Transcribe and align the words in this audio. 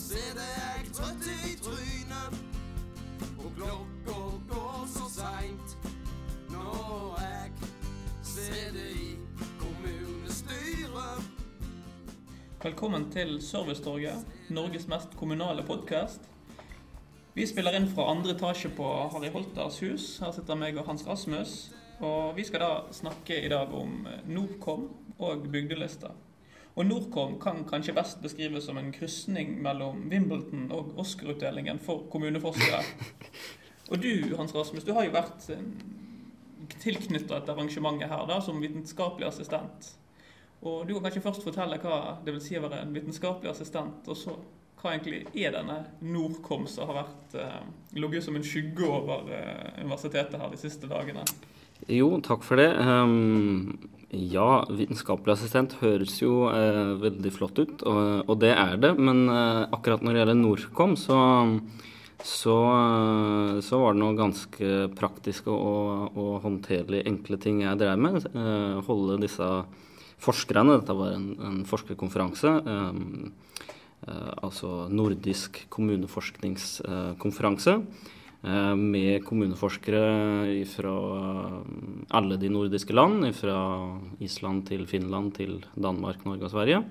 sitter 0.00 0.46
jeg 0.46 0.92
trøtt 0.96 1.26
i 1.28 1.54
trynet. 1.60 2.36
Og 3.40 3.50
klokka 3.56 4.16
går 4.50 4.86
så 4.94 5.08
seint 5.12 5.74
når 6.50 7.20
jeg 7.20 7.70
sitter 8.32 8.78
i 8.80 9.10
kommunestyret. 9.60 11.28
Velkommen 12.64 13.08
til 13.12 13.36
Servicetorget, 13.44 14.24
Norges 14.48 14.88
mest 14.88 15.16
kommunale 15.20 15.64
podkast. 15.68 16.26
Vi 17.36 17.46
spiller 17.46 17.76
inn 17.78 17.86
fra 17.92 18.08
andre 18.10 18.34
etasje 18.34 18.72
på 18.76 18.88
Harry 19.12 19.30
Holters 19.32 19.78
hus. 19.84 20.08
Her 20.20 20.32
sitter 20.36 20.58
meg 20.58 20.80
og 20.80 20.88
Hans 20.90 21.06
Rasmus. 21.06 21.54
Og 22.00 22.34
vi 22.36 22.44
skal 22.48 22.64
da 22.64 22.72
snakke 22.96 23.36
i 23.44 23.52
dag 23.52 23.72
om 23.76 24.02
Norcom 24.26 24.88
og 25.20 25.46
bygdelister. 25.52 26.16
Og 26.78 26.86
Norcom 26.86 27.38
kan 27.42 27.64
kanskje 27.68 27.94
best 27.96 28.20
beskrives 28.22 28.68
som 28.68 28.78
en 28.78 28.92
krysning 28.94 29.56
mellom 29.62 30.04
Wimbledon 30.10 30.68
og 30.74 30.94
Oscar-utdelingen 31.02 31.80
for 31.82 32.06
kommuneforskere. 32.12 32.84
Og 33.90 33.98
du, 33.98 34.36
Hans 34.38 34.54
Rasmus, 34.54 34.84
du 34.86 34.92
har 34.94 35.08
jo 35.08 35.16
vært 35.16 35.48
tilknyttet 36.78 37.32
dette 37.32 37.50
arrangementet 37.50 38.10
her 38.12 38.22
da, 38.28 38.38
som 38.44 38.60
vitenskapelig 38.62 39.26
assistent. 39.26 39.90
Og 40.60 40.84
du 40.86 40.94
kan 40.94 41.08
kanskje 41.08 41.24
først 41.24 41.44
fortelle 41.44 41.80
hva 41.82 42.20
det 42.24 42.36
vil 42.36 42.42
si 42.44 42.58
å 42.58 42.62
være 42.62 42.84
en 42.84 42.94
vitenskapelig 42.94 43.50
assistent, 43.50 44.06
og 44.06 44.18
så 44.18 44.36
hva 44.80 44.94
egentlig 44.94 45.24
er 45.36 45.52
denne 45.52 45.76
Norcom 46.06 46.66
som 46.70 46.88
har 46.88 47.02
vært 47.02 47.34
eh, 47.36 47.64
ligget 47.98 48.24
som 48.24 48.36
en 48.36 48.46
skygge 48.46 48.86
over 48.86 49.28
eh, 49.36 49.80
universitetet 49.82 50.38
her 50.40 50.52
de 50.52 50.60
siste 50.60 50.88
dagene? 50.88 51.24
Jo, 51.88 52.20
takk 52.24 52.42
for 52.44 52.56
det. 52.60 52.76
Um, 52.76 53.78
ja, 54.10 54.66
vitenskapelig 54.68 55.32
assistent 55.36 55.76
høres 55.80 56.20
jo 56.20 56.48
uh, 56.50 56.98
veldig 57.00 57.32
flott 57.32 57.58
ut, 57.62 57.82
og, 57.86 58.38
det 58.42 58.52
er 58.56 58.76
det. 58.82 58.98
Men 58.98 59.28
uh, 59.30 59.68
akkurat 59.72 60.02
når 60.02 60.12
det 60.12 60.18
gjelder 60.22 60.40
Norcom, 60.40 60.96
så, 60.98 61.18
så, 62.26 62.56
uh, 62.68 63.60
så 63.64 63.78
var 63.80 63.92
det 63.94 64.00
noe 64.02 64.16
ganske 64.18 64.88
praktiske 64.98 65.50
og, 65.50 66.16
og 66.18 66.40
håndterlig 66.44 67.06
enkle 67.08 67.36
ting 67.40 67.60
jeg 67.64 67.78
drev 67.80 67.98
med. 68.02 68.14
holde 68.88 69.22
disse 69.22 69.48
forskerne. 70.20 70.78
Dette 70.80 70.94
var 70.98 71.10
en, 71.16 71.28
en 71.40 71.64
forskerkonferanse. 71.68 72.50
Uh, 72.60 73.28
altså 74.42 74.88
nordisk 74.90 75.66
kommuneforskningskonferanse. 75.72 77.72
Uh, 78.40 78.72
med 78.72 79.20
kommuneforskere 79.26 80.64
fra 80.64 80.92
alle 82.16 82.38
de 82.40 82.48
nordiske 82.48 82.94
land. 82.96 83.26
Fra 83.36 83.58
Island 84.24 84.64
til 84.70 84.86
Finland 84.88 85.34
til 85.36 85.58
Danmark, 85.76 86.24
Norge 86.24 86.48
og 86.48 86.54
Sverige. 86.54 86.82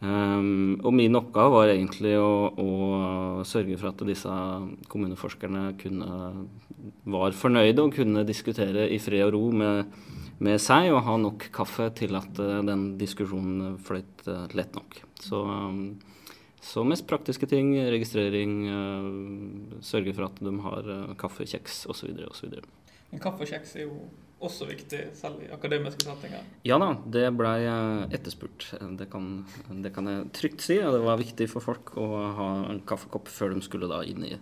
Um, 0.00 0.76
og 0.84 0.92
min 0.92 1.16
oppgave 1.16 1.52
var 1.54 1.72
egentlig 1.72 2.14
å, 2.20 2.52
å, 2.52 2.70
sørge 3.48 3.78
for 3.80 3.90
at 3.94 4.02
disse 4.08 4.32
kommuneforskerne 4.92 5.70
kunne, 5.80 6.10
var 7.08 7.36
fornøyde 7.36 7.84
og 7.84 7.96
kunne 7.96 8.26
diskutere 8.28 8.90
i 8.92 9.00
fred 9.00 9.24
og 9.28 9.36
ro 9.36 9.46
med 9.56 9.96
med 10.44 10.60
seg 10.60 10.90
og 10.92 11.04
ha 11.06 11.16
nok 11.20 11.48
kaffe 11.54 11.88
til 11.96 12.16
at 12.18 12.36
den 12.36 12.90
diskusjonen 13.00 13.78
fløyt 13.80 14.26
lett 14.56 14.76
nok. 14.76 14.98
Så, 15.22 15.42
så, 16.64 16.84
mest 16.88 17.06
praktiske 17.08 17.48
ting, 17.50 17.74
registrering, 17.92 18.54
uh, 18.68 19.80
sørge 19.84 20.14
for 20.16 20.28
at 20.28 20.38
de 20.42 20.54
har 20.66 20.92
kaffe, 21.20 21.48
kjeks 21.48 21.84
osv. 21.92 22.14
osv. 22.30 22.60
Men 23.10 23.22
kaffe 23.22 23.46
og 23.46 23.50
kjeks 23.50 23.76
er 23.76 23.86
jo 23.86 23.98
også 24.46 24.66
viktig, 24.68 24.98
selv 25.16 25.40
i 25.46 25.50
akademiske 25.54 26.04
settinger? 26.04 26.42
Ja 26.66 26.76
da, 26.82 26.90
det 27.08 27.28
blei 27.38 27.62
etterspurt. 28.12 28.66
Det 28.98 29.06
kan, 29.08 29.30
det 29.84 29.94
kan, 29.96 30.10
jeg 30.10 30.26
trygt 30.36 30.66
si. 30.66 30.76
og 30.84 30.92
Det 30.92 31.04
var 31.06 31.22
viktig 31.22 31.46
for 31.48 31.64
folk 31.64 31.94
å 31.96 32.08
ha 32.36 32.48
en 32.72 32.82
kaffekopp 32.88 33.30
før 33.32 33.54
de 33.54 33.64
skulle 33.64 33.88
da 33.88 34.02
inn 34.04 34.26
i 34.28 34.34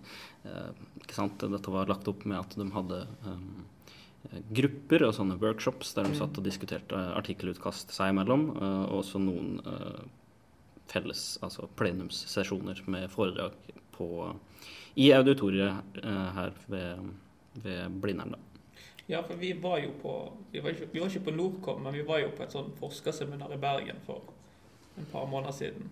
ikke 1.05 1.17
sant? 1.17 1.41
Dette 1.41 1.73
var 1.73 1.89
lagt 1.89 2.08
opp 2.11 2.24
med 2.29 2.41
at 2.41 2.57
de 2.58 2.67
hadde 2.74 3.01
um, 3.24 3.63
grupper 4.57 5.05
og 5.07 5.14
sånne 5.17 5.39
workshops 5.41 5.95
der 5.97 6.08
de 6.08 6.19
satt 6.19 6.39
og 6.41 6.47
diskuterte 6.47 6.98
artikkelutkast 7.19 7.92
seg 7.95 8.14
imellom. 8.14 8.48
Eh, 8.57 8.83
og 8.89 9.03
også 9.03 9.20
noen 9.23 9.58
eh, 9.61 10.05
felles, 10.90 11.39
altså 11.42 11.67
plenumssesjoner 11.78 12.83
med 12.86 13.11
foredrag 13.12 13.52
på, 13.95 14.06
i 14.95 15.12
auditoriet 15.17 15.74
eh, 16.02 16.28
her 16.39 16.50
ved, 16.67 16.96
ved 17.62 17.90
Blindern. 18.02 18.34
Ja, 19.06 19.23
for 19.23 19.34
vi 19.36 19.52
var 19.61 19.78
jo 19.83 19.90
på 20.00 20.33
vi 20.52 20.61
var, 20.64 20.70
ikke, 20.70 20.86
vi 20.92 21.00
var 21.00 21.06
ikke 21.11 21.24
på 21.27 21.36
Nordkom, 21.36 21.83
men 21.84 21.94
vi 21.94 22.08
var 22.08 22.18
jo 22.23 22.30
på 22.36 22.42
et 22.44 22.52
sånn 22.55 22.73
forskerseminar 22.78 23.52
i 23.52 23.58
Bergen 23.61 23.98
for 24.06 24.20
en 24.96 25.06
par 25.12 25.27
måneder 25.28 25.52
siden. 25.52 25.90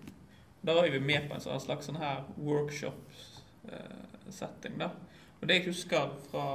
Da 0.63 0.73
var 0.77 0.89
vi 0.89 0.99
med 1.03 1.29
på 1.29 1.33
en 1.35 1.41
sånn 1.43 1.61
slags 1.61 1.85
sånn 1.89 2.01
her 2.01 2.17
workshop-setting. 2.39 4.77
da. 4.79 4.89
Og 5.41 5.47
det 5.49 5.55
jeg 5.59 5.67
husker 5.67 6.03
fra 6.29 6.45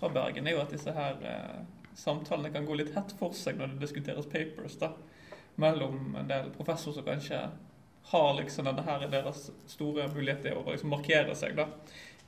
fra 0.00 0.08
Bergen, 0.08 0.46
er 0.46 0.56
jo 0.56 0.62
at 0.62 0.72
disse 0.72 0.92
her 0.96 1.20
eh, 1.28 1.60
samtalene 1.98 2.50
kan 2.54 2.66
gå 2.66 2.78
litt 2.78 2.94
hett 2.96 3.12
for 3.18 3.36
seg 3.36 3.60
når 3.60 3.74
det 3.74 3.84
diskuteres 3.84 4.28
papers 4.32 4.78
da, 4.80 4.94
mellom 5.56 6.16
en 6.18 6.28
del 6.28 6.50
professorer 6.54 7.00
som 7.00 7.08
kanskje 7.08 7.40
har 8.10 8.34
liksom 8.34 8.66
denne 8.66 8.84
her 8.86 9.08
deres 9.10 9.50
store 9.70 10.08
mulighet 10.14 10.42
til 10.46 10.58
å 10.58 10.66
liksom 10.70 10.94
markere 10.94 11.34
seg 11.38 11.56
da, 11.58 11.68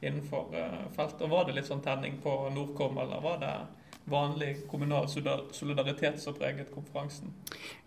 innenfor 0.03 0.53
uh, 0.55 0.83
feltet. 0.97 1.25
Og 1.27 1.33
Var 1.33 1.47
det 1.49 1.57
litt 1.59 1.71
sånn 1.71 1.85
tenning 1.85 2.19
på 2.23 2.35
Nordkom, 2.55 2.99
eller 3.03 3.23
var 3.25 3.41
det 3.43 3.55
vanlig 4.05 4.57
kommunal 4.71 5.09
solidaritet 5.53 6.21
som 6.21 6.35
preget 6.35 6.73
konferansen? 6.75 7.31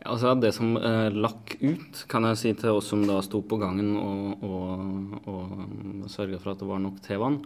Altså 0.05 0.35
Det 0.39 0.51
som 0.55 0.77
eh, 0.77 1.09
lakk 1.11 1.57
ut, 1.59 2.05
kan 2.11 2.27
jeg 2.29 2.39
si 2.39 2.53
til 2.55 2.77
oss 2.79 2.87
som 2.91 3.03
da 3.07 3.19
sto 3.25 3.41
på 3.43 3.59
gangen 3.59 3.95
og, 3.99 4.45
og, 4.45 5.17
og 5.27 5.57
um, 5.59 6.05
sørga 6.11 6.39
for 6.39 6.53
at 6.53 6.63
det 6.63 6.69
var 6.69 6.81
nok 6.83 7.01
tevann, 7.03 7.41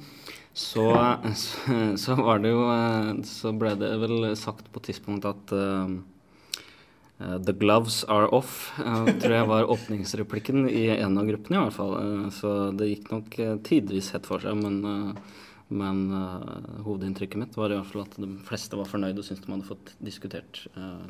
så, 0.53 0.85
så, 1.33 1.79
så, 2.03 2.17
var 2.19 2.43
det 2.43 2.53
jo 2.53 2.63
eh, 2.69 3.11
Så 3.25 3.53
ble 3.57 3.73
det 3.79 3.91
vel 4.03 4.31
sagt 4.37 4.69
på 4.69 4.81
et 4.81 4.91
tidspunkt 4.91 5.25
at 5.29 5.55
uh, 5.55 5.97
The 7.19 7.51
gloves 7.51 8.05
are 8.07 8.29
off, 8.31 8.71
uh, 8.79 9.03
tror 9.19 9.33
jeg 9.35 9.47
var 9.49 9.67
åpningsreplikken 9.73 10.69
i 10.71 10.85
en 10.93 11.19
av 11.19 11.27
gruppene 11.27 11.59
i 11.59 11.63
hvert 11.65 11.75
fall. 11.75 11.95
Uh, 11.99 12.29
så 12.31 12.53
det 12.71 12.87
gikk 12.93 13.11
nok 13.11 13.35
tidvis 13.67 14.13
hett 14.15 14.29
for 14.29 14.43
seg, 14.43 14.59
men 14.59 15.15
men 15.69 16.07
hovedinntrykket 16.81 17.37
mitt 17.37 17.53
var 17.53 17.69
i 17.69 17.75
hvert 17.77 17.91
fall 17.91 18.01
at 18.01 18.15
de 18.17 18.25
fleste 18.41 18.73
var 18.73 18.87
fornøyde 18.89 19.21
og 19.21 19.25
syntes 19.27 19.43
de 19.43 19.51
hadde 19.53 19.67
fått 19.67 19.91
diskutert 20.01 20.63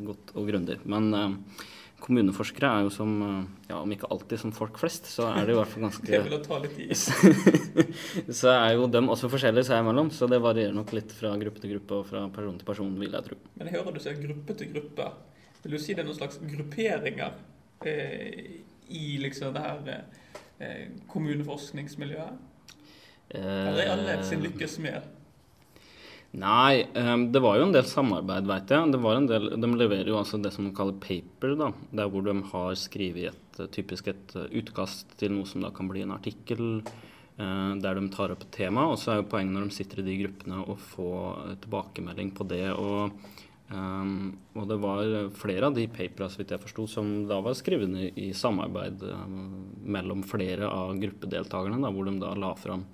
godt 0.03 0.33
og 0.35 0.49
grundig. 0.49 0.75
Men 0.83 1.13
kommuneforskere 2.03 2.71
er 2.71 2.83
jo 2.83 2.91
som, 2.93 3.13
ja, 3.69 3.77
om 3.79 3.93
ikke 3.95 4.09
alltid 4.11 4.41
som 4.41 4.53
folk 4.55 4.79
flest, 4.81 5.07
så 5.07 5.29
er 5.31 5.47
det 5.47 5.55
i 5.55 5.57
hvert 5.61 5.71
fall 5.71 5.85
ganske 5.87 6.11
Det 6.11 6.21
vil 6.25 6.43
ta 6.43 6.59
litt 6.63 6.77
i. 6.83 6.89
så 8.41 8.51
er 8.53 8.75
jo 8.75 8.91
dem 8.91 9.07
også 9.15 9.31
forskjellige 9.31 9.69
seg 9.69 9.79
imellom, 9.83 10.11
så 10.15 10.27
det 10.31 10.41
varierer 10.43 10.75
nok 10.75 10.91
litt 10.97 11.15
fra 11.15 11.31
gruppe 11.39 11.63
til 11.63 11.77
gruppe 11.77 12.01
og 12.01 12.11
fra 12.11 12.27
person 12.35 12.59
til 12.59 12.67
person, 12.67 12.93
vil 12.99 13.15
jeg 13.15 13.29
tro. 13.29 13.39
Men 13.59 13.71
jeg 13.71 13.79
hører 13.79 13.95
du 13.95 14.03
sier 14.03 14.19
gruppe 14.27 14.59
til 14.59 14.73
gruppe. 14.75 15.11
Vil 15.63 15.75
du 15.75 15.79
si 15.81 15.93
det 15.93 16.03
er 16.03 16.07
noen 16.07 16.19
slags 16.19 16.39
grupperinger 16.39 17.33
i 18.89 19.05
liksom 19.23 19.55
det 19.55 19.63
her 19.63 20.05
kommuneforskningsmiljøet? 21.11 22.45
Eller 23.29 23.83
er 23.83 23.93
alle 23.93 24.19
sin 24.25 24.41
lykkes 24.43 24.79
med? 24.83 25.03
Nei, 26.29 26.85
um, 26.93 27.31
det 27.33 27.41
var 27.41 27.57
jo 27.57 27.65
en 27.65 27.73
del 27.73 27.87
samarbeid, 27.89 28.45
veit 28.49 28.69
jeg. 28.69 28.91
Det 28.93 29.01
var 29.01 29.17
en 29.17 29.27
del, 29.29 29.47
de 29.57 29.69
leverer 29.73 30.11
jo 30.11 30.19
altså 30.19 30.37
det 30.37 30.51
som 30.53 30.67
de 30.67 30.73
kaller 30.77 30.97
paper, 31.01 31.55
da. 31.57 31.71
Der 31.97 32.11
hvor 32.11 32.25
de 32.25 32.35
har 32.51 32.75
skrevet 32.77 33.31
et, 33.31 33.61
typisk 33.73 34.11
et 34.11 34.35
utkast 34.37 35.17
til 35.17 35.33
noe 35.33 35.49
som 35.49 35.65
da 35.65 35.73
kan 35.73 35.89
bli 35.89 36.05
en 36.05 36.13
artikkel. 36.13 36.83
Uh, 37.39 37.73
der 37.81 37.97
de 37.97 38.09
tar 38.13 38.33
opp 38.35 38.45
et 38.45 38.53
tema. 38.59 38.85
Og 38.91 38.99
så 39.01 39.13
er 39.13 39.21
jo 39.23 39.29
poenget 39.31 39.55
når 39.55 39.69
de 39.69 39.77
sitter 39.79 40.03
i 40.03 40.09
de 40.09 40.19
gruppene 40.21 40.61
å 40.61 40.77
få 40.91 41.11
tilbakemelding 41.63 42.33
på 42.37 42.45
det. 42.51 42.65
Og, 42.75 43.15
um, 43.73 44.31
og 44.57 44.67
det 44.69 44.77
var 44.81 45.29
flere 45.37 45.69
av 45.69 45.77
de 45.77 45.87
papera, 45.91 46.29
vidt 46.37 46.53
jeg 46.55 46.63
forsto, 46.63 46.87
som 46.89 47.09
da 47.29 47.39
var 47.45 47.57
skrevet 47.57 47.95
i, 47.95 48.09
i 48.27 48.29
samarbeid 48.35 49.03
um, 49.09 49.39
mellom 49.85 50.23
flere 50.27 50.69
av 50.69 50.95
gruppedeltakerne, 50.99 51.81
da, 51.83 51.91
hvor 51.93 52.09
de 52.09 52.15
da 52.21 52.35
la 52.37 52.53
fram 52.59 52.85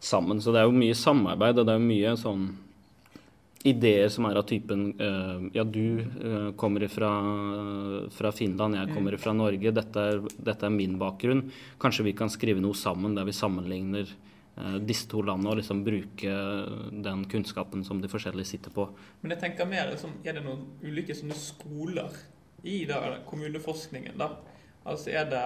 sammen. 0.00 0.40
Så 0.40 0.54
det 0.54 0.62
er 0.62 0.70
jo 0.70 0.80
mye 0.80 0.96
samarbeid, 0.96 1.60
og 1.60 1.68
det 1.68 1.74
er 1.74 1.80
jo 1.80 1.90
mye 1.90 2.16
sånn 2.20 2.48
ideer 3.68 4.08
som 4.08 4.24
er 4.24 4.38
av 4.40 4.46
typen 4.48 4.86
uh, 4.96 5.42
Ja, 5.52 5.66
du 5.68 6.00
uh, 6.00 6.50
kommer 6.56 6.86
fra, 6.88 7.10
fra, 8.16 8.32
Finland, 8.32 8.78
jeg 8.78 8.94
kommer 8.94 9.18
fra 9.20 9.34
Norge. 9.36 9.74
Dette 9.76 10.08
er, 10.14 10.24
dette 10.38 10.66
er, 10.66 10.72
min 10.72 10.96
bakgrunn. 11.00 11.48
Kanskje 11.82 12.08
vi 12.08 12.16
kan 12.16 12.32
skrive 12.32 12.62
noe 12.64 12.78
sammen 12.78 13.18
der 13.18 13.28
vi 13.28 13.36
sammenligner 13.36 14.08
uh, 14.08 14.29
disse 14.84 15.06
to 15.08 15.22
landene 15.24 15.52
og 15.52 15.60
liksom 15.60 15.78
bruke 15.86 16.32
den 17.04 17.22
kunnskapen 17.30 17.84
som 17.86 18.02
de 18.02 18.10
forskjellige 18.12 18.50
sitter 18.50 18.74
på. 18.74 18.84
Men 19.22 19.32
jeg 19.32 19.40
tenker 19.44 19.68
mer 19.68 19.88
liksom, 19.92 20.18
Er 20.26 20.36
det 20.36 20.42
noen 20.44 20.66
ulike 20.82 21.14
sånne 21.16 21.36
skoler 21.38 22.18
i 22.66 22.82
da, 22.88 22.98
kommuneforskningen, 23.30 24.18
da? 24.20 24.34
Altså 24.84 25.14
er 25.14 25.30
det 25.30 25.44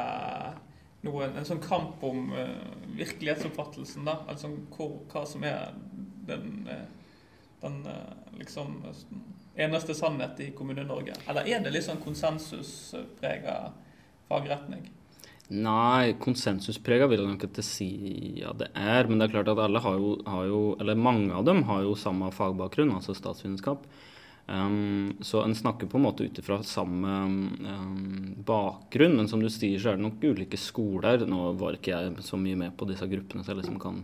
noen, 1.04 1.36
en 1.36 1.46
sånn 1.46 1.62
kamp 1.62 2.02
om 2.06 2.32
uh, 2.32 2.74
virkelighetsoppfattelsen. 2.96 4.06
da, 4.08 4.18
altså 4.30 4.50
hvor, 4.74 4.98
Hva 5.12 5.24
som 5.28 5.44
er 5.46 5.74
den, 6.28 6.64
uh, 6.68 7.14
den 7.62 7.80
uh, 7.86 8.34
liksom 8.40 8.80
eneste 9.54 9.94
sannhet 9.94 10.40
i 10.40 10.50
Kommune-Norge. 10.56 11.14
Eller 11.28 11.46
er 11.46 11.62
det 11.62 11.74
litt 11.74 11.86
sånn 11.86 12.02
konsensusprega 12.02 13.58
fagretning? 14.30 14.88
Nei, 15.52 16.14
konsensusprega 16.17 17.05
vil 17.11 17.20
jeg 17.20 17.29
nok 17.29 17.43
ikke 17.44 17.62
si 17.64 17.91
ja, 18.41 18.55
det 18.56 18.70
er. 18.73 19.05
Men 19.08 19.20
det 19.20 19.29
er 19.29 19.35
klart 19.37 19.50
at 19.52 19.61
alle 19.61 19.82
har 19.85 19.99
jo, 20.00 20.17
har 20.25 20.46
jo 20.49 20.62
Eller 20.81 20.96
mange 20.96 21.35
av 21.37 21.44
dem 21.44 21.62
har 21.69 21.82
jo 21.85 21.93
samme 21.99 22.31
fagbakgrunn, 22.32 22.94
altså 22.96 23.17
statsvitenskap. 23.17 23.85
Um, 24.46 25.17
så 25.25 25.41
en 25.41 25.56
snakker 25.56 25.88
på 25.88 25.96
en 25.96 26.05
måte 26.05 26.25
ut 26.25 26.38
ifra 26.41 26.58
samme 26.69 27.12
um, 27.64 28.35
bakgrunn, 28.44 29.17
men 29.17 29.29
som 29.29 29.41
du 29.41 29.49
sier, 29.52 29.79
så 29.81 29.93
er 29.93 30.00
det 30.00 30.05
nok 30.05 30.25
ulike 30.25 30.61
skoler. 30.61 31.25
Nå 31.29 31.52
var 31.61 31.76
ikke 31.76 31.93
jeg 31.93 32.25
så 32.25 32.40
mye 32.40 32.58
med 32.64 32.76
på 32.76 32.88
disse 32.88 33.08
gruppene, 33.08 33.44
så 33.44 33.52
jeg 33.52 33.62
liksom 33.62 33.81
kan 33.81 34.02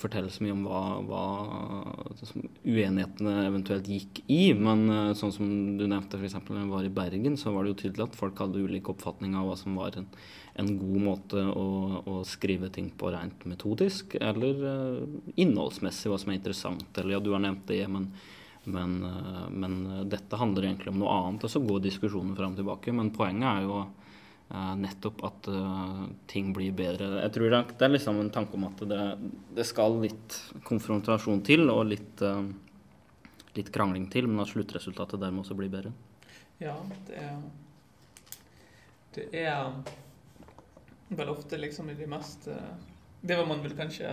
fortelle 0.00 0.30
så 0.32 0.44
mye 0.44 0.54
om 0.54 0.62
hva, 0.64 0.82
hva 1.04 1.24
uenighetene 2.64 3.34
eventuelt 3.46 3.88
gikk 3.90 4.22
i. 4.26 4.52
Men 4.56 4.84
uh, 4.88 5.12
sånn 5.18 5.34
som 5.34 5.48
du 5.78 5.84
nevnte 5.84 6.18
f.eks. 6.20 6.38
når 6.48 6.62
jeg 6.62 6.70
var 6.70 6.88
i 6.88 6.92
Bergen, 7.00 7.36
så 7.40 7.52
var 7.52 7.64
det 7.64 7.74
jo 7.74 7.80
tydelig 7.82 8.06
at 8.06 8.18
folk 8.18 8.40
hadde 8.40 8.62
ulik 8.62 8.88
oppfatning 8.92 9.36
av 9.38 9.50
hva 9.50 9.56
som 9.60 9.76
var 9.78 9.98
en, 10.00 10.08
en 10.60 10.70
god 10.80 11.00
måte 11.04 11.42
å, 11.44 11.66
å, 12.00 12.18
skrive 12.28 12.70
ting 12.72 12.92
på 12.96 13.12
rent 13.12 13.44
metodisk, 13.48 14.16
eller 14.20 14.62
uh, 14.64 15.34
innholdsmessig, 15.36 16.08
hva 16.12 16.20
som 16.22 16.32
er 16.32 16.40
interessant. 16.40 16.88
Eller 16.96 17.18
ja, 17.18 17.24
du 17.24 17.34
har 17.34 17.44
nevnt 17.44 17.66
det, 17.70 17.84
men 17.88 18.12
men, 18.62 19.00
uh, 19.02 19.48
men, 19.50 20.06
dette 20.06 20.38
handler 20.38 20.68
egentlig 20.68 20.92
om 20.92 21.00
noe 21.00 21.14
annet. 21.18 21.48
Og 21.48 21.50
så 21.50 21.58
går 21.64 21.80
diskusjonen 21.82 22.36
fram 22.38 22.52
og 22.54 22.60
tilbake. 22.60 22.92
Men 22.94 23.08
poenget 23.10 23.48
er 23.50 23.64
jo 23.66 23.80
nettopp 24.52 25.22
at 25.24 25.48
uh, 25.48 26.02
ting 26.28 26.50
blir 26.52 26.74
bedre. 26.76 27.06
Jeg 27.22 27.32
tror 27.32 27.54
det 27.54 27.86
er 27.86 27.92
liksom 27.94 28.18
en 28.20 28.30
tanke 28.34 28.58
om 28.58 28.66
at 28.68 28.82
det, 28.90 29.00
det 29.56 29.64
skal 29.64 29.96
litt 30.02 30.36
konfrontasjon 30.68 31.40
til, 31.46 31.64
og 31.72 31.86
litt, 31.88 32.20
uh, 32.20 32.44
litt, 33.56 33.70
krangling 33.72 34.10
til, 34.12 34.28
men 34.28 34.44
at 34.44 34.52
sluttresultatet 34.52 35.22
dermed 35.22 35.46
også 35.46 35.56
blir 35.56 35.72
bedre. 35.72 35.94
Ja, 36.60 36.76
det 37.08 37.18
er 37.24 37.40
Det 39.12 39.24
er 39.36 39.72
vel 41.12 41.28
ofte 41.32 41.58
liksom 41.60 41.90
i 41.92 41.94
de 41.96 42.06
mest 42.08 42.46
Det 43.20 43.36
man 43.44 43.60
vil 43.60 43.74
kanskje 43.76 44.08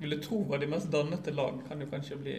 ville 0.00 0.22
tro 0.22 0.42
var 0.42 0.58
de 0.58 0.66
mest 0.66 0.90
dannede 0.90 1.30
lag, 1.30 1.58
kan 1.68 1.80
jo 1.80 1.86
kanskje 1.90 2.16
bli 2.16 2.36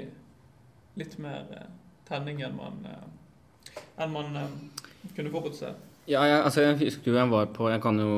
litt 0.97 1.17
mer 1.21 1.45
eh, 1.53 1.67
tenning 2.07 2.41
enn 2.41 2.55
man, 2.57 2.79
eh, 2.89 3.75
enn 4.01 4.13
man 4.13 4.39
eh, 4.39 4.55
kunne 5.15 5.33
forutse. 5.33 5.73
Ja, 6.09 6.23
jeg, 6.25 6.39
altså 6.41 6.63
jeg 6.63 6.77
husker 6.79 7.11
jo 7.11 7.17
jeg 7.19 7.29
var 7.29 7.49
på 7.53 7.67
Jeg 7.69 7.81
kan 7.83 7.99
jo 8.01 8.13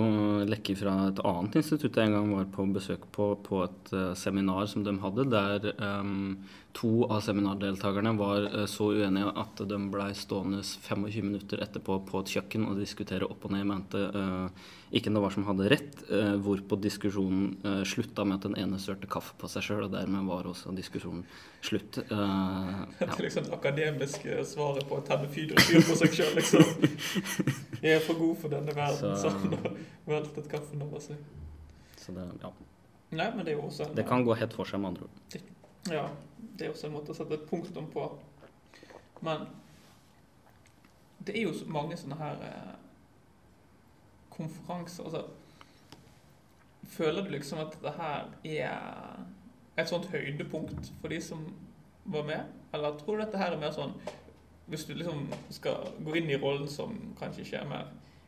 lekke 0.48 0.76
fra 0.80 0.94
et 1.10 1.20
annet 1.28 1.58
institutt 1.60 1.98
jeg 2.00 2.08
en 2.08 2.16
gang 2.16 2.30
var 2.32 2.46
på 2.54 2.66
besøk 2.72 3.04
på, 3.12 3.34
på 3.44 3.64
et 3.66 3.92
uh, 3.92 4.14
seminar 4.16 4.70
som 4.72 4.86
de 4.86 4.94
hadde, 5.04 5.26
der 5.34 5.68
um, 6.00 6.38
to 6.74 7.06
av 7.06 7.22
seminardeltakerne 7.22 8.16
var 8.18 8.48
uh, 8.50 8.66
så 8.70 8.90
uenige 8.94 9.34
at 9.40 9.62
de 9.70 9.78
blei 9.94 10.10
stående 10.18 10.64
25 10.66 11.26
minutter 11.26 11.62
etterpå 11.64 12.00
på 12.08 12.24
et 12.24 12.34
kjøkken 12.34 12.66
og 12.70 12.80
diskutere 12.82 13.30
opp 13.30 13.46
og 13.46 13.54
ned. 13.54 13.68
Mente 13.70 14.02
uh, 14.14 14.72
ikke 14.94 15.10
noe 15.10 15.24
var 15.26 15.34
som 15.34 15.46
hadde 15.48 15.70
rett, 15.72 16.02
uh, 16.10 16.36
hvorpå 16.44 16.78
diskusjonen 16.82 17.56
uh, 17.66 17.82
slutta 17.88 18.26
med 18.28 18.40
at 18.40 18.48
den 18.50 18.58
ene 18.62 18.82
sørte 18.82 19.10
kaffe 19.10 19.38
på 19.42 19.50
seg 19.50 19.66
sjøl, 19.66 19.86
og 19.88 19.94
dermed 19.94 20.28
var 20.30 20.50
også 20.50 20.74
diskusjonen 20.78 21.24
slutt. 21.66 22.02
Uh, 22.12 22.84
ja. 23.00 23.08
Det 23.08 23.10
er 23.10 23.24
liksom 23.28 23.48
det 23.48 23.56
akademiske 23.58 24.42
svaret 24.50 24.86
på 24.90 25.00
å 25.00 25.06
tenne 25.08 25.30
fyr 25.34 25.56
på 25.58 25.98
seg 26.02 26.20
sjøl, 26.20 26.36
liksom. 26.38 26.86
Jeg 27.84 27.98
er 27.98 28.06
for 28.06 28.22
god 28.22 28.38
for 28.44 28.54
denne 28.54 28.76
verden, 28.78 29.18
så 29.18 29.34
har 29.34 29.74
veltet 30.10 30.52
kaffen 30.52 30.86
over 30.86 31.02
seg. 31.04 31.18
Så 32.02 32.14
det, 32.16 32.28
ja. 32.44 32.54
Nei, 33.14 33.28
men 33.36 33.46
det 33.46 33.54
er 33.54 33.60
jo 33.60 33.68
også 33.68 33.90
Det 33.94 34.06
kan 34.10 34.24
gå 34.26 34.38
helt 34.38 34.54
for 34.58 34.70
seg, 34.70 34.82
med 34.82 34.94
andre 34.94 35.10
ord. 35.10 35.53
Ja. 35.92 36.08
Det 36.38 36.66
er 36.66 36.72
også 36.72 36.88
en 36.88 36.96
måte 36.96 37.12
å 37.14 37.18
sette 37.18 37.36
et 37.38 37.50
punktum 37.50 37.90
på. 37.92 38.06
Men 39.24 39.48
det 41.26 41.38
er 41.38 41.48
jo 41.48 41.72
mange 41.72 41.98
sånne 41.98 42.20
her 42.20 42.42
konferanser 44.34 45.08
altså, 45.08 45.24
Føler 46.94 47.24
du 47.24 47.30
liksom 47.32 47.62
at 47.64 47.78
dette 47.78 47.94
her 47.96 48.26
er 48.44 49.22
et 49.80 49.90
sånt 49.90 50.10
høydepunkt 50.12 50.92
for 51.02 51.14
de 51.14 51.22
som 51.24 51.46
var 52.04 52.26
med? 52.28 52.50
Eller 52.74 52.98
tror 53.00 53.18
du 53.18 53.24
dette 53.24 53.40
her 53.40 53.56
er 53.56 53.62
mer 53.62 53.72
sånn 53.74 53.96
Hvis 54.68 54.84
du 54.90 54.94
liksom 54.98 55.30
skal 55.54 55.94
gå 56.04 56.18
inn 56.20 56.30
i 56.30 56.40
rollen 56.40 56.68
som 56.70 56.98
kanskje 57.20 57.46
ikke 57.46 57.62
er 57.62 57.72
mer 57.72 57.88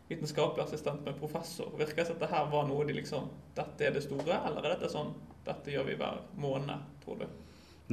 vitenskapelig 0.09 0.65
assistent, 0.65 1.01
med 1.05 1.17
professor, 1.19 1.71
virker 1.79 2.05
som 2.05 2.19
dette 2.19 2.29
her 2.29 2.45
var 2.51 2.67
noe 2.69 2.85
de 2.85 2.93
liksom 2.99 3.29
Dette 3.57 3.87
er 3.87 3.95
det 3.95 4.05
store, 4.05 4.37
eller 4.45 4.61
er 4.61 4.75
dette 4.75 4.91
sånn 4.91 5.13
Dette 5.45 5.73
gjør 5.73 5.89
vi 5.89 5.97
hver 5.99 6.21
måned, 6.41 6.85
tror 7.03 7.23
du? 7.23 7.27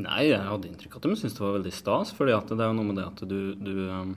Nei, 0.00 0.30
jeg 0.30 0.40
hadde 0.40 0.70
inntrykk 0.70 0.94
av 0.96 1.02
at 1.02 1.08
de 1.08 1.18
syntes 1.20 1.34
det 1.36 1.44
var 1.44 1.58
veldig 1.58 1.74
stas. 1.76 2.14
fordi 2.16 2.36
det 2.52 2.64
er 2.64 2.70
jo 2.70 2.78
noe 2.78 2.88
med 2.88 3.00
det 3.00 3.08
at 3.10 3.24
du, 3.28 3.40
du 3.60 3.74
um, 3.90 4.14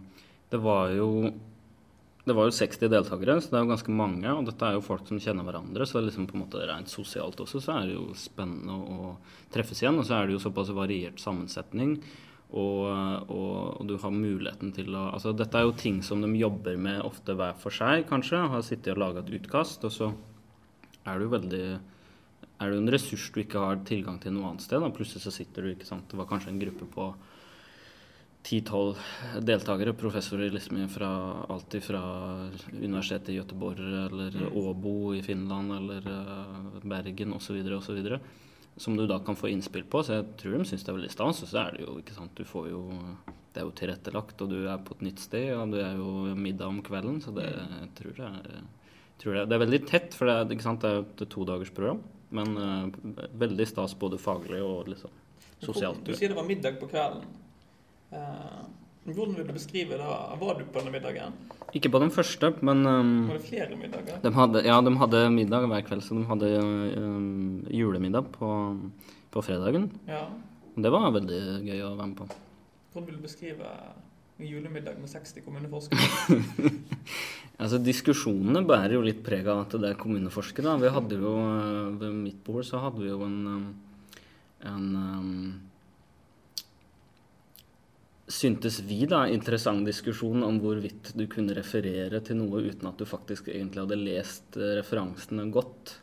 Det 0.52 0.62
var 0.64 0.94
jo 0.96 1.10
det 2.26 2.34
var 2.34 2.48
jo 2.48 2.56
60 2.58 2.90
deltakere, 2.90 3.36
så 3.38 3.52
det 3.52 3.58
er 3.60 3.66
jo 3.68 3.70
ganske 3.70 3.94
mange. 3.94 4.32
Og 4.34 4.48
dette 4.48 4.66
er 4.66 4.74
jo 4.74 4.86
folk 4.86 5.04
som 5.06 5.20
kjenner 5.22 5.46
hverandre, 5.46 5.86
så 5.86 5.94
det 5.94 6.00
er 6.00 6.08
liksom 6.08 6.26
på 6.26 6.34
en 6.34 6.42
måte 6.42 6.64
rent 6.66 6.90
sosialt 6.90 7.38
også 7.44 7.62
så 7.62 7.76
er 7.76 7.92
det 7.92 8.00
jo 8.00 8.06
spennende 8.18 8.74
å 8.74 9.12
treffes 9.54 9.84
igjen. 9.84 10.00
Og 10.02 10.08
så 10.08 10.18
er 10.18 10.26
det 10.26 10.34
jo 10.34 10.42
såpass 10.42 10.72
variert 10.74 11.22
sammensetning. 11.22 12.00
Og, 12.56 12.86
og, 13.28 13.82
og, 13.82 13.82
du 13.90 13.98
har 14.00 14.14
muligheten 14.16 14.72
til 14.76 14.94
å 14.96 15.10
Altså 15.12 15.34
dette 15.36 15.60
er 15.60 15.66
jo 15.68 15.74
ting 15.76 15.98
som 16.06 16.22
de 16.24 16.30
jobber 16.40 16.78
med 16.80 17.02
ofte 17.04 17.36
hver 17.36 17.58
for 17.60 17.76
seg, 17.76 18.06
kanskje. 18.08 18.46
Har 18.54 18.64
sittet 18.64 18.94
og 18.96 19.02
laga 19.04 19.24
et 19.26 19.34
utkast, 19.42 19.84
og 19.84 19.92
så 19.92 20.14
er 21.06 21.20
jo 21.20 21.34
veldig 21.34 21.66
er 22.56 22.72
det 22.72 22.78
en 22.80 22.92
ressurs 22.94 23.26
du 23.36 23.42
ikke 23.42 23.60
har 23.60 23.82
tilgang 23.88 24.20
til 24.24 24.32
noe 24.36 24.48
annet 24.48 24.64
sted. 24.64 24.80
Da. 24.80 24.92
Plutselig 24.96 25.26
så 25.26 25.34
sitter 25.34 25.66
du, 25.66 25.74
ikke 25.74 25.88
sant. 25.90 26.08
Det 26.08 26.20
var 26.20 26.30
kanskje 26.30 26.54
en 26.54 26.62
gruppe 26.62 26.88
på 26.94 27.10
ti-tolv 28.46 29.00
deltakere, 29.44 29.96
professorer 29.98 30.54
liksom 30.54 30.84
fra 30.94 31.10
alt 31.52 31.76
fra 31.84 32.02
Universitetet 32.72 33.34
i 33.34 33.40
Göteborg 33.40 33.82
eller. 34.06 34.38
Åbo 34.56 35.16
i 35.18 35.24
Finland 35.26 35.74
eller 35.80 36.08
uh, 36.08 36.82
Bergen 36.84 37.34
osv. 37.36 37.60
osv. 37.80 38.02
Som 38.78 38.98
du 39.00 39.06
da 39.08 39.22
kan 39.24 39.38
få 39.40 39.48
innspill 39.52 39.86
på. 39.88 40.02
Så 40.04 40.20
jeg 40.20 40.30
tror 40.42 40.58
de 40.58 40.68
syns 40.68 40.84
det 40.84 40.92
er 40.92 40.98
veldig 41.00 41.12
stas. 41.14 41.44
Og 41.46 41.52
så 41.52 41.62
er 41.62 41.76
det 41.76 41.86
jo 41.86 41.98
ikke 42.02 42.16
sant, 42.18 42.36
du 42.36 42.48
får 42.48 42.72
jo 42.74 42.82
Det 43.56 43.62
er 43.62 43.68
jo 43.70 43.76
tilrettelagt, 43.80 44.42
og 44.44 44.50
du 44.52 44.66
er 44.68 44.82
på 44.84 44.98
et 44.98 45.06
nytt 45.08 45.22
sted, 45.24 45.54
og 45.56 45.72
det 45.72 45.80
er 45.86 45.94
jo 45.96 46.34
middag 46.36 46.68
om 46.68 46.82
kvelden, 46.84 47.22
så 47.24 47.32
det 47.32 47.46
mm. 47.56 47.78
jeg 47.80 47.92
tror 47.96 48.18
jeg 48.20 48.42
er 48.52 48.66
tror 49.22 49.34
det, 49.38 49.46
det 49.50 49.56
er 49.56 49.64
veldig 49.64 49.82
tett, 49.88 50.16
for 50.18 50.30
det 50.30 50.36
er, 50.36 50.54
ikke 50.56 50.66
sant, 50.66 50.84
det 50.84 50.92
er 50.92 50.98
jo 51.00 51.06
et 51.08 51.26
todagersprogram. 51.32 52.02
Men 52.36 52.58
uh, 52.60 53.28
veldig 53.38 53.68
stas 53.70 53.96
både 54.00 54.20
faglig 54.20 54.62
og 54.66 54.90
liksom 54.92 55.14
sosialt. 55.64 56.04
Du 56.06 56.16
sier 56.18 56.34
det 56.34 56.38
var 56.38 56.48
middag 56.48 56.80
på 56.82 56.90
kvelden. 56.92 57.24
Eh, 58.14 58.64
hvordan 59.14 59.36
vil 59.38 59.46
du 59.46 59.54
beskrive 59.54 60.00
det? 60.00 60.14
Var 60.42 60.56
du 60.58 60.64
på 60.66 60.80
denne 60.80 60.94
middagen? 60.96 61.36
Ikke 61.78 61.92
på 61.94 62.00
den 62.02 62.10
første, 62.14 62.50
men 62.66 62.82
um, 62.88 63.12
Var 63.30 63.38
det 63.38 63.46
flere 63.46 63.78
middager? 63.78 64.18
De 64.24 64.32
hadde, 64.34 64.64
ja, 64.66 64.80
de 64.82 64.94
hadde 64.98 65.22
middag 65.30 65.68
hver 65.70 65.84
kveld, 65.86 66.02
så 66.02 66.18
de 66.18 66.26
hadde 66.26 66.50
um, 66.98 67.60
julemiddag 67.70 68.32
på, 68.34 68.50
på 69.30 69.44
fredagen. 69.46 69.92
Ja. 70.10 70.24
Det 70.76 70.92
var 70.92 71.14
veldig 71.14 71.42
gøy 71.68 71.84
å 71.86 71.92
være 72.00 72.10
med 72.10 72.18
på. 72.24 72.28
Hvordan 72.96 73.08
vil 73.12 73.20
du 73.20 73.28
beskrive 73.28 73.76
julemiddag 74.42 74.98
med 74.98 75.14
60 75.14 75.46
kommuneforskere? 75.46 76.40
altså, 77.62 77.78
diskusjonene 77.78 78.66
bærer 78.66 78.98
jo 78.98 79.06
litt 79.06 79.22
preg 79.28 79.46
av 79.46 79.68
at 79.68 79.78
det 79.78 79.94
er 79.94 80.02
kommuneforskere. 80.02 80.80
Vi 80.82 80.96
hadde 80.98 81.22
jo, 81.22 81.38
Ved 82.02 82.18
mitt 82.24 82.42
bord 82.48 82.66
så 82.66 82.82
hadde 82.88 83.06
vi 83.06 83.14
jo 83.14 83.22
en, 83.28 83.70
en 84.66 84.90
syntes 88.28 88.80
vi 88.80 89.06
da 89.10 89.26
interessant 89.30 89.86
diskusjon 89.86 90.44
om 90.44 90.58
hvorvidt 90.64 91.12
du 91.18 91.28
kunne 91.30 91.54
referere 91.58 92.22
til 92.26 92.40
noe 92.40 92.64
uten 92.66 92.90
at 92.90 92.98
du 92.98 93.06
faktisk 93.06 93.52
egentlig 93.54 93.84
hadde 93.84 94.00
lest 94.02 94.58
eh, 94.58 94.78
referansene 94.80 95.46
godt. 95.54 96.00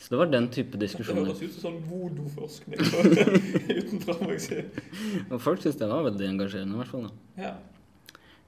Så 0.00 0.14
det 0.14 0.18
var 0.18 0.30
den 0.32 0.48
type 0.48 0.80
diskusjoner. 0.80 1.28
Det 1.28 1.34
høres 1.36 1.42
ut 1.42 1.58
som 1.60 1.74
sånn 1.74 1.82
vodoforskning 1.90 2.80
utenfra. 3.80 4.16
Og 5.28 5.42
folk 5.44 5.60
syns 5.62 5.76
det 5.78 5.90
var 5.90 6.06
veldig 6.08 6.30
engasjerende, 6.30 6.74
i 6.74 6.80
hvert 6.80 6.94
fall. 6.94 7.04
Da. 7.06 7.44
Ja. 7.44 7.52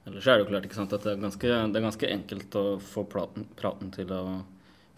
Ellers 0.09 0.27
er 0.27 0.39
det 0.39 0.43
jo 0.43 0.49
klart 0.49 0.65
ikke 0.67 0.79
sant, 0.79 0.95
at 0.97 1.05
det 1.05 1.13
er, 1.13 1.21
ganske, 1.21 1.47
det 1.47 1.79
er 1.79 1.85
ganske 1.85 2.09
enkelt 2.17 2.57
å 2.59 2.65
få 2.83 3.05
praten, 3.07 3.45
praten 3.59 3.93
til 3.93 4.09
å 4.11 4.23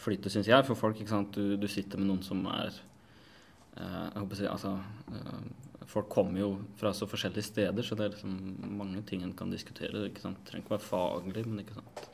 flyte, 0.01 0.31
syns 0.33 0.49
jeg. 0.49 0.65
For 0.65 0.79
folk, 0.79 0.97
ikke 0.97 1.13
sant, 1.13 1.35
du, 1.35 1.59
du, 1.59 1.67
sitter 1.69 2.01
med 2.01 2.09
noen 2.09 2.23
som 2.25 2.41
er 2.49 2.71
eh, 2.71 4.01
jeg 4.07 4.23
håper 4.23 4.37
å 4.37 4.39
si, 4.39 4.47
altså, 4.49 4.73
eh, 5.11 5.64
folk 5.87 6.09
kommer 6.09 6.39
jo 6.41 6.49
fra 6.79 6.93
så 6.93 7.07
forskjellige 7.09 7.49
steder, 7.49 7.83
så 7.83 7.97
det 7.97 8.05
er 8.05 8.15
liksom 8.15 8.33
mange 8.77 9.03
ting 9.07 9.23
en 9.23 9.35
kan 9.37 9.51
diskutere. 9.51 10.07
ikke 10.09 10.23
sant? 10.23 10.39
Det 10.41 10.51
trenger 10.51 10.65
ikke 10.65 10.75
være 10.75 10.87
faglig, 10.87 11.45
men 11.45 11.61
ikke 11.63 11.77
sant. 11.77 12.09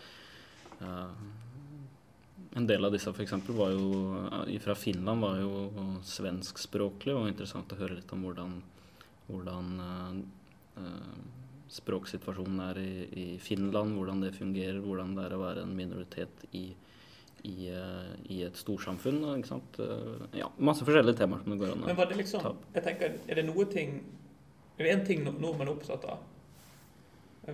Uh, 0.81 1.13
en 2.59 2.67
del 2.67 2.85
av 2.85 2.93
disse 2.93 3.11
f.eks. 3.11 3.35
var 3.55 3.73
jo 3.73 3.87
uh, 4.27 4.53
fra 4.63 4.75
Finland 4.75 5.23
var 5.23 5.39
jo 5.39 5.65
svenskspråklige, 6.07 7.17
og 7.17 7.31
interessant 7.31 7.71
å 7.71 7.79
høre 7.79 7.99
litt 7.99 8.13
om 8.15 8.27
hvordan, 8.27 8.55
hvordan 9.29 9.73
uh, 9.81 10.85
språksituasjonen 11.71 12.63
er 12.69 12.81
i, 12.81 12.93
i, 13.07 13.27
Finland, 13.39 13.95
hvordan 13.95 14.25
det 14.25 14.35
fungerer, 14.35 14.81
hvordan 14.83 15.15
det 15.15 15.27
er 15.27 15.37
å 15.37 15.43
være 15.45 15.67
en 15.67 15.77
minoritet 15.77 16.47
i 16.51 16.65
Finland 16.69 16.87
i, 17.43 17.69
eh, 17.69 18.11
i 18.33 18.41
et 18.45 18.57
storsamfunn. 18.57 19.21
Ikke 19.37 19.49
sant? 19.49 19.79
Eh, 19.79 20.39
ja, 20.41 20.49
masse 20.57 20.85
forskjellige 20.85 21.17
temaer 21.23 21.43
som 21.43 21.53
det 21.53 21.61
går 21.61 21.73
an 21.73 21.85
å 21.85 21.91
Men 21.91 21.99
var 21.99 22.11
det 22.11 22.19
liksom, 22.21 22.57
jeg 22.75 22.83
tenker, 22.83 23.17
Er 23.27 23.41
det 23.41 23.45
noe 23.47 23.65
ting 23.65 24.01
Er 24.77 24.83
det 24.85 24.91
én 24.95 25.05
ting 25.05 25.23
nordmenn 25.25 25.67
er 25.67 25.73
opptatt 25.75 26.05
av? 26.05 26.27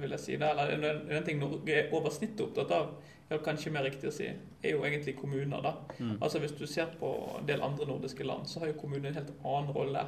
vil 0.01 0.11
jeg 0.11 0.19
si. 0.19 0.35
Det, 0.37 0.47
eller 0.49 0.91
en, 0.91 1.11
en 1.15 1.23
ting 1.25 1.39
Norge 1.39 1.73
er 1.73 1.93
over 1.95 2.11
snittet 2.13 2.43
opptatt 2.43 2.71
av, 2.75 2.89
ja, 3.29 3.39
kanskje 3.43 3.71
mer 3.73 3.85
riktig 3.87 4.09
å 4.09 4.15
si, 4.15 4.27
er 4.27 4.73
jo 4.73 4.83
egentlig 4.87 5.17
kommuner. 5.19 5.61
da. 5.63 5.73
Mm. 5.99 6.17
Altså 6.21 6.41
Hvis 6.43 6.55
du 6.59 6.65
ser 6.67 6.91
på 6.99 7.11
en 7.39 7.47
del 7.47 7.63
andre 7.63 7.87
nordiske 7.89 8.27
land, 8.27 8.47
så 8.47 8.61
har 8.61 8.71
jo 8.71 8.79
kommunene 8.81 9.13
en 9.13 9.19
helt 9.21 9.33
annen 9.43 9.73
rolle. 9.75 10.03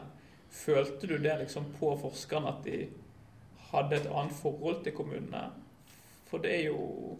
Følte 0.50 1.08
du 1.08 1.18
det 1.18 1.38
liksom 1.44 1.72
på 1.80 1.94
forskerne 2.02 2.52
at 2.52 2.64
de 2.66 2.88
hadde 3.72 4.00
et 4.00 4.08
annet 4.12 4.36
forhold 4.36 4.84
til 4.84 4.96
kommunene? 4.98 5.50
For 6.30 6.44
det 6.44 6.56
er 6.56 6.66
jo 6.70 7.18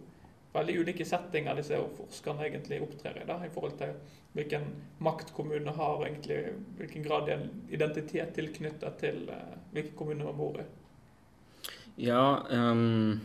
veldig 0.54 0.76
ulike 0.82 1.06
settinger 1.06 1.58
disse 1.58 1.78
forskerne 1.96 2.46
egentlig 2.48 2.80
opptrer 2.82 3.20
i, 3.22 3.26
da, 3.28 3.38
i 3.46 3.50
forhold 3.54 3.76
til 3.78 3.94
hvilken 4.34 4.66
makt 5.02 5.32
kommunene 5.34 5.74
har, 5.74 5.98
og 5.98 6.06
egentlig 6.06 6.40
hvilken 6.78 7.06
grad 7.06 7.26
de 7.26 7.36
har 7.36 7.44
identitet 7.74 8.32
tilknyttet 8.36 8.98
til 9.02 9.24
uh, 9.30 9.58
hvilken 9.74 9.96
kommune 9.98 10.26
man 10.26 10.38
bor 10.38 10.60
i. 10.62 10.66
Ja 12.00 12.22
um, 12.50 13.20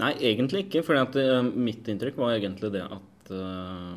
Nei, 0.00 0.14
egentlig 0.24 0.64
ikke. 0.66 0.82
For 0.86 0.96
mitt 1.52 1.88
inntrykk 1.90 2.18
var 2.18 2.34
egentlig 2.34 2.72
det 2.74 2.82
at 2.86 3.32
uh, 3.34 3.94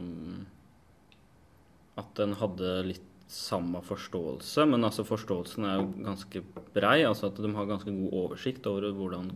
At 2.02 2.22
en 2.22 2.36
hadde 2.38 2.76
litt 2.90 3.10
samme 3.34 3.80
forståelse, 3.82 4.66
men 4.70 4.86
altså 4.86 5.06
forståelsen 5.08 5.66
er 5.66 5.80
jo 5.80 5.86
ganske 6.06 6.42
brei. 6.76 7.00
altså 7.08 7.32
At 7.32 7.40
de 7.42 7.54
har 7.56 7.70
ganske 7.70 7.94
god 7.94 8.18
oversikt 8.20 8.68
over 8.70 8.92
hvordan 8.94 9.32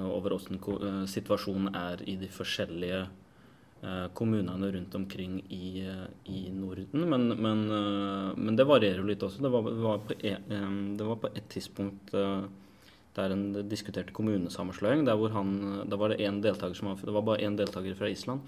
over 0.00 0.36
hvordan 0.36 0.60
eh, 0.60 1.02
situasjonen 1.10 1.74
er 1.76 2.02
i 2.08 2.16
de 2.20 2.28
forskjellige 2.32 3.02
eh, 3.02 4.06
kommunene 4.16 4.72
rundt 4.72 4.94
omkring 4.94 5.38
i, 5.52 5.84
eh, 5.84 6.08
i 6.32 6.48
Norden. 6.54 7.04
Men, 7.10 7.28
men, 7.28 7.62
eh, 7.68 8.32
men 8.36 8.56
det 8.56 8.68
varierer 8.68 9.02
jo 9.02 9.10
litt 9.10 9.22
også. 9.22 9.42
Det 9.44 9.52
var, 9.52 9.70
var, 9.84 10.02
på, 10.08 10.16
e, 10.18 10.36
det 10.96 11.08
var 11.08 11.20
på 11.22 11.32
et 11.34 11.48
tidspunkt 11.52 12.14
eh, 12.14 12.42
der 13.16 13.34
en 13.34 13.46
diskuterte 13.68 14.14
kommunesammenslåing. 14.16 15.04
Der 15.04 15.18
hvor 15.20 15.34
han, 15.36 15.84
da 15.88 16.00
var 16.00 16.12
det 16.12 16.22
en 16.24 16.40
deltaker 16.44 16.78
som 16.78 16.94
det 16.96 17.12
var 17.12 17.26
bare 17.26 17.44
én 17.44 17.58
deltaker 17.58 17.96
fra 17.98 18.08
Island. 18.08 18.40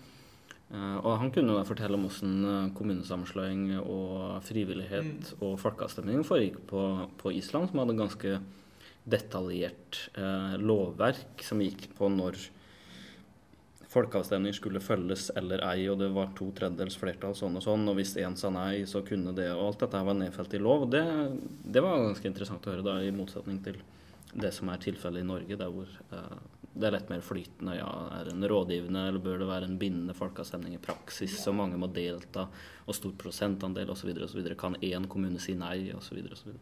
Eh, 0.73 0.97
og 1.05 1.19
han 1.21 1.31
kunne 1.35 1.55
da 1.55 1.65
fortelle 1.69 1.99
om 1.99 2.07
hvordan 2.09 2.37
eh, 2.51 2.75
kommunesammenslåing 2.79 3.67
og 3.83 4.43
frivillighet 4.47 5.35
og 5.41 5.59
folkeavstemning 5.61 6.25
foregikk 6.27 6.63
på, 6.71 6.85
på 7.21 7.35
Island, 7.37 7.71
som 7.71 7.83
hadde 7.83 7.99
ganske 8.01 8.39
detaljert 9.05 9.99
eh, 10.17 10.55
lovverk 10.61 11.43
som 11.45 11.61
gikk 11.63 11.91
på 11.99 12.09
når 12.13 12.39
folkeavstemning 13.95 14.55
skulle 14.57 14.83
følges 14.83 15.29
eller 15.39 15.63
ei, 15.69 15.85
og 15.91 16.01
det 16.01 16.09
var 16.15 16.33
to 16.39 16.49
tredjedels 16.57 16.97
flertall 16.99 17.37
sånn 17.39 17.61
og 17.61 17.63
sånn, 17.63 17.85
og 17.91 17.99
hvis 17.99 18.17
én 18.19 18.35
sa 18.39 18.51
nei, 18.51 18.83
så 18.91 19.05
kunne 19.07 19.35
det, 19.37 19.51
og 19.55 19.69
alt 19.69 19.85
dette 19.85 20.03
var 20.09 20.19
nedfelt 20.19 20.57
i 20.57 20.63
lov. 20.63 20.89
Det, 20.91 21.05
det 21.77 21.85
var 21.85 22.03
ganske 22.03 22.31
interessant 22.31 22.67
å 22.67 22.75
høre, 22.75 22.87
da, 22.87 22.97
i 23.05 23.15
motsetning 23.15 23.61
til 23.65 23.79
det 24.35 24.51
som 24.57 24.73
er 24.73 24.83
tilfellet 24.83 25.23
i 25.23 25.29
Norge, 25.29 25.59
der 25.61 25.71
hvor 25.71 25.87
eh, 25.87 26.37
det 26.75 26.89
er 26.89 26.97
lett 26.97 27.11
mer 27.13 27.23
flytende. 27.23 27.77
Ja, 27.79 27.91
er 28.17 28.27
det 28.27 28.35
en 28.35 28.49
rådgivende, 28.51 29.05
eller 29.09 29.23
bør 29.23 29.45
det 29.45 29.51
være 29.53 29.69
en 29.71 29.79
bindende 29.79 30.17
folkeavstemning 30.19 30.75
i 30.75 30.83
praksis, 30.83 31.37
så 31.45 31.55
mange 31.55 31.79
må 31.79 31.87
delta, 31.95 32.49
og 32.85 32.99
stor 32.99 33.15
prosentandel 33.21 33.93
osv., 33.95 34.11
osv. 34.27 34.49
Kan 34.59 34.81
én 34.83 35.07
kommune 35.11 35.43
si 35.43 35.55
nei, 35.59 35.93
osv., 35.95 36.19
osv. 36.35 36.57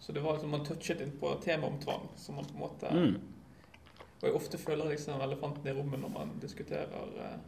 Så 0.00 0.12
det 0.12 0.22
var 0.24 0.36
liksom, 0.36 0.50
man 0.50 0.64
touchet 0.64 1.00
inn 1.04 1.12
på 1.20 1.34
temaet 1.44 1.72
om 1.72 1.80
tvang, 1.82 2.08
som 2.16 2.40
man 2.40 2.48
på 2.48 2.56
en 2.56 2.64
måte 2.64 2.94
Mm. 2.94 3.20
Og 4.20 4.26
jeg 4.28 4.36
ofte 4.36 4.58
føler 4.60 4.90
liksom 4.90 5.22
elefanten 5.24 5.68
i 5.70 5.72
rommet 5.72 6.00
når 6.02 6.10
man 6.12 6.32
diskuterer 6.42 7.12
eh, 7.24 7.38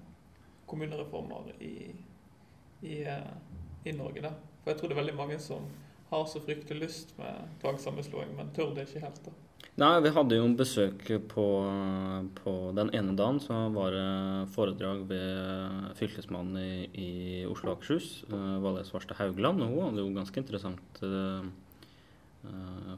kommunereformer 0.66 1.50
i, 1.60 1.92
i, 2.80 3.02
eh, 3.04 3.34
i 3.84 3.92
Norge. 3.92 4.22
Da. 4.24 4.30
For 4.62 4.72
jeg 4.72 4.78
tror 4.80 4.88
det 4.88 4.96
er 4.96 5.02
veldig 5.02 5.18
mange 5.18 5.36
som 5.42 5.66
har 6.08 6.24
så 6.28 6.40
fryktelig 6.40 6.80
lyst 6.80 7.12
med 7.18 7.52
tvangssammenslåing, 7.60 8.32
men 8.38 8.54
tør 8.56 8.72
det 8.72 8.86
ikke 8.88 9.04
helt. 9.04 9.20
da. 9.26 9.36
Nei, 9.80 10.02
vi 10.04 10.10
hadde 10.12 10.36
jo 10.36 10.48
besøk 10.52 11.06
på, 11.32 11.44
på 12.36 12.52
den 12.76 12.90
ene 12.92 13.14
dagen. 13.16 13.38
Så 13.40 13.56
var 13.72 13.94
det 13.96 14.50
foredrag 14.52 15.06
ved 15.08 15.94
fylkesmannen 15.96 16.58
i, 16.60 16.74
i 16.92 17.10
Oslo 17.48 17.72
og 17.72 17.78
Akershus, 17.78 18.26
uh, 18.28 18.60
Valgerd 18.60 18.90
Svarstad 18.90 19.16
Haugland. 19.22 19.64
Og 19.64 19.72
hun 19.72 19.86
hadde 19.86 20.04
jo 20.04 20.12
ganske 20.12 20.42
interessant 20.42 21.00
eh, 21.06 21.14
eh, 21.40 21.48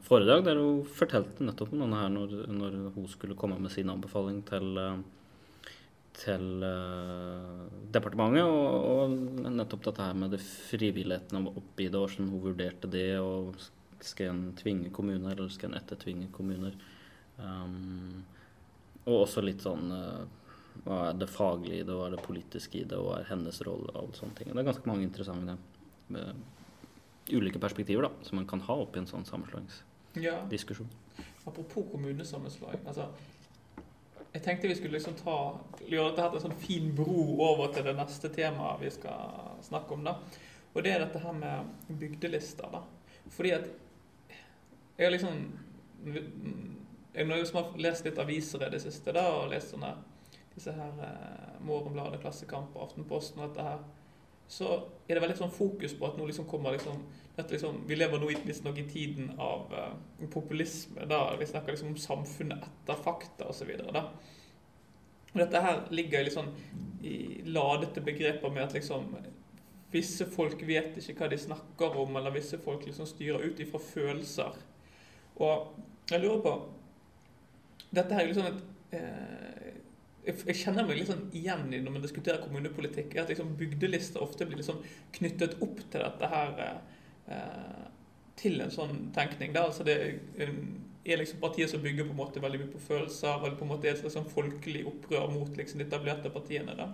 foredrag 0.05 0.45
der 0.45 0.57
hun 0.61 0.81
fortalte 0.89 1.45
nettopp 1.45 1.73
om 1.73 1.83
denne 1.85 1.99
her 1.99 2.09
når, 2.13 2.33
når 2.49 2.79
hun 2.95 3.07
skulle 3.09 3.37
komme 3.37 3.59
med 3.61 3.73
sin 3.73 3.91
anbefaling 3.93 4.41
til, 4.47 4.77
eh, 4.81 4.97
til 6.21 6.65
eh, 6.65 7.63
departementet. 7.93 8.45
Og, 8.45 8.89
og 8.91 9.49
nettopp 9.53 9.85
dette 9.89 10.09
her 10.09 10.17
med 10.17 10.33
det 10.35 10.41
frivilligheten 10.45 11.49
oppi 11.51 11.89
det, 11.89 11.99
og 11.99 12.07
hvordan 12.09 12.31
hun 12.33 12.45
vurderte 12.47 12.91
det. 12.91 13.09
og 13.19 13.55
skal 14.05 14.33
en 14.33 14.53
tvinge 14.57 14.89
kommuner, 14.93 15.31
eller 15.31 15.49
skal 15.49 15.71
en 15.71 15.79
ettertvinge 15.79 16.27
kommuner? 16.33 16.75
Um, 17.37 18.25
og 19.05 19.25
også 19.25 19.41
litt 19.43 19.63
sånn 19.65 19.89
eh, 19.91 20.21
Hva 20.85 20.99
er 21.09 21.17
det 21.19 21.27
faglige 21.29 21.81
i 21.81 21.85
det, 21.87 21.95
hva 21.95 22.05
er 22.07 22.15
det 22.15 22.23
politiske 22.23 22.79
i 22.79 22.85
det, 22.87 22.97
hva 22.99 23.19
er 23.19 23.27
hennes 23.29 23.59
rolle? 23.67 23.89
og 23.91 23.99
alle 24.01 24.17
sånne 24.17 24.37
ting. 24.37 24.51
Det 24.51 24.61
er 24.61 24.69
ganske 24.69 24.89
mange 24.89 25.07
interessante 25.07 25.57
eh, 26.15 26.35
ulike 27.31 27.59
perspektiver 27.59 28.07
da, 28.07 28.11
som 28.21 28.39
man 28.39 28.47
kan 28.47 28.61
ha 28.67 28.75
oppi 28.81 29.01
en 29.01 29.09
sånn 29.09 29.25
sammenslåingsdiskusjon. 29.25 30.91
Ja, 30.91 31.25
apropos 31.45 31.87
kommunesammenslåing. 31.91 32.83
altså 32.85 33.09
jeg 34.35 34.43
tenkte 34.43 34.67
vi 34.67 34.75
skulle 34.75 34.97
liksom 34.97 35.15
ta, 35.15 35.35
gjøre 35.87 36.11
dette 36.11 36.25
til 36.27 36.41
en 36.41 36.43
sånn 36.43 36.59
fin 36.59 36.89
bro 36.95 37.37
over 37.45 37.69
til 37.71 37.85
det 37.87 37.93
neste 37.95 38.27
temaet 38.35 38.81
vi 38.81 38.89
skal 38.91 39.53
snakke 39.63 39.95
om. 39.95 40.03
da. 40.03 40.17
Og 40.73 40.83
det 40.83 40.91
er 40.91 41.05
dette 41.05 41.21
her 41.23 41.37
med 41.37 41.69
bygdelister. 41.87 42.67
da. 42.71 42.81
Fordi 43.31 43.53
at 43.55 43.69
jeg 44.97 45.05
har 45.05 45.11
liksom 45.11 45.45
Jeg 47.15 47.27
har 47.27 47.37
liksom 47.37 47.77
lest 47.79 48.05
litt 48.05 48.17
aviser 48.19 48.65
i 48.67 48.69
det 48.69 48.81
siste 48.81 49.13
da, 49.15 49.23
og 49.37 49.49
lest 49.49 49.71
sånne 49.71 49.93
disse 50.55 50.71
her 50.75 50.97
eh, 50.99 51.61
Morgenbladet, 51.63 52.19
Klassekamp 52.19 52.75
og 52.75 52.89
Aftenposten 52.89 53.39
og 53.39 53.49
dette 53.49 53.63
her. 53.63 53.79
Så 54.47 54.67
er 55.09 55.15
det 55.17 55.21
veldig 55.23 55.37
sånn 55.39 55.53
fokus 55.53 55.93
på 55.97 56.05
at 56.07 56.17
nå 56.17 56.25
liksom 56.29 56.45
kommer 56.49 56.75
liksom, 56.75 56.99
liksom 57.37 57.79
Vi 57.87 57.95
lever 57.97 58.19
nå 58.21 58.29
i- 58.31 58.41
visstnok 58.45 58.77
i 58.77 58.87
tiden 58.89 59.31
av 59.39 59.73
uh, 59.73 60.27
populisme. 60.31 61.05
da 61.09 61.35
Vi 61.39 61.45
snakker 61.45 61.71
liksom 61.73 61.87
om 61.93 61.97
samfunnet 61.97 62.63
etter 62.63 63.01
fakta 63.01 63.47
osv. 63.49 63.71
Dette 65.35 65.61
her 65.61 65.81
ligger 65.91 66.23
litt 66.23 66.33
sånn 66.37 66.53
i 67.03 67.41
ladete 67.45 68.01
begreper 68.01 68.49
med 68.53 68.63
at 68.63 68.73
liksom 68.77 69.09
visse 69.91 70.25
folk 70.31 70.61
vet 70.67 70.95
ikke 70.97 71.19
hva 71.23 71.29
de 71.29 71.37
snakker 71.39 71.97
om, 72.01 72.15
eller 72.17 72.31
visse 72.35 72.57
folk 72.57 72.85
liksom 72.87 73.05
styrer 73.07 73.43
ut 73.43 73.59
ifra 73.63 73.79
følelser. 73.79 74.55
Og 75.37 75.75
jeg 76.11 76.21
lurer 76.23 76.41
på 76.41 76.55
Dette 77.95 78.13
her 78.15 78.25
er 78.25 78.27
liksom 78.31 78.47
et 78.49 78.97
eh, 78.97 79.54
jeg, 80.25 80.55
kjenner 80.57 80.83
meg 80.87 80.95
litt 80.99 81.11
sånn 81.11 81.27
igjen 81.35 81.73
i 81.73 81.81
når 81.83 81.91
man 81.97 82.05
diskuterer 82.05 82.43
kommunepolitikk, 82.43 83.09
er 83.13 83.21
at 83.23 83.31
liksom 83.33 83.49
bygdelister 83.59 84.19
ofte 84.23 84.43
blir 84.47 84.59
liksom 84.61 84.79
knyttet 85.17 85.53
opp 85.63 85.77
til 85.83 86.01
dette 86.01 86.25
her 86.31 86.49
eh, 86.65 87.83
Til 88.35 88.55
en 88.61 88.73
sånn 88.73 88.95
tenkning. 89.15 89.53
Da. 89.55 89.61
Altså 89.69 89.83
det 89.87 89.95
eh, 90.41 90.55
er 91.05 91.17
liksom 91.21 91.39
partier 91.39 91.67
som 91.71 91.83
bygger 91.83 92.05
på 92.07 92.13
en 92.15 92.19
måte 92.19 92.43
veldig 92.43 92.59
mye 92.63 92.73
på 92.73 92.85
følelser, 92.87 93.35
eller 93.37 93.59
på 93.59 93.65
en 93.67 93.71
måte 93.71 93.85
er 93.87 93.93
et 93.95 94.11
sånn 94.11 94.31
folkelig 94.31 94.83
opprør 94.89 95.25
mot 95.31 95.51
liksom 95.57 95.77
de 95.79 95.85
etablerte 95.87 96.29
partiene. 96.33 96.73
da. 96.75 96.87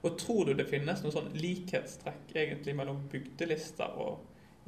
Og 0.00 0.18
tror 0.18 0.44
du 0.48 0.52
det 0.56 0.70
finnes 0.70 1.02
noen 1.04 1.14
sånn 1.14 1.34
likhetstrekk 1.36 2.32
egentlig 2.32 2.74
mellom 2.76 3.08
bygdelister 3.12 3.90
og 4.00 4.12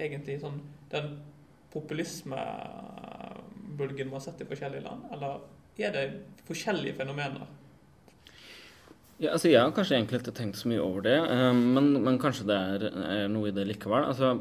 egentlig 0.01 0.41
sånn 0.43 0.61
den 0.93 1.07
populismebølgen 1.73 4.09
man 4.11 4.19
har 4.19 4.25
sett 4.27 4.43
i 4.45 4.51
forskjellige 4.51 4.85
land? 4.85 5.03
Eller 5.17 5.33
er 5.81 5.91
det 5.97 6.05
forskjellige 6.49 6.99
fenomener? 7.01 7.47
Ja, 9.21 9.35
altså 9.35 9.51
Jeg 9.53 9.61
har 9.61 9.75
kanskje 9.77 9.99
egentlig 9.99 10.23
ikke 10.23 10.35
tenkt 10.35 10.59
så 10.59 10.71
mye 10.71 10.83
over 10.83 11.05
det, 11.05 11.19
eh, 11.19 11.53
men, 11.53 11.93
men 12.03 12.19
kanskje 12.19 12.49
det 12.49 12.57
er, 12.57 12.89
er 13.05 13.31
noe 13.31 13.51
i 13.51 13.55
det 13.55 13.69
likevel. 13.69 14.09
Altså, 14.09 14.35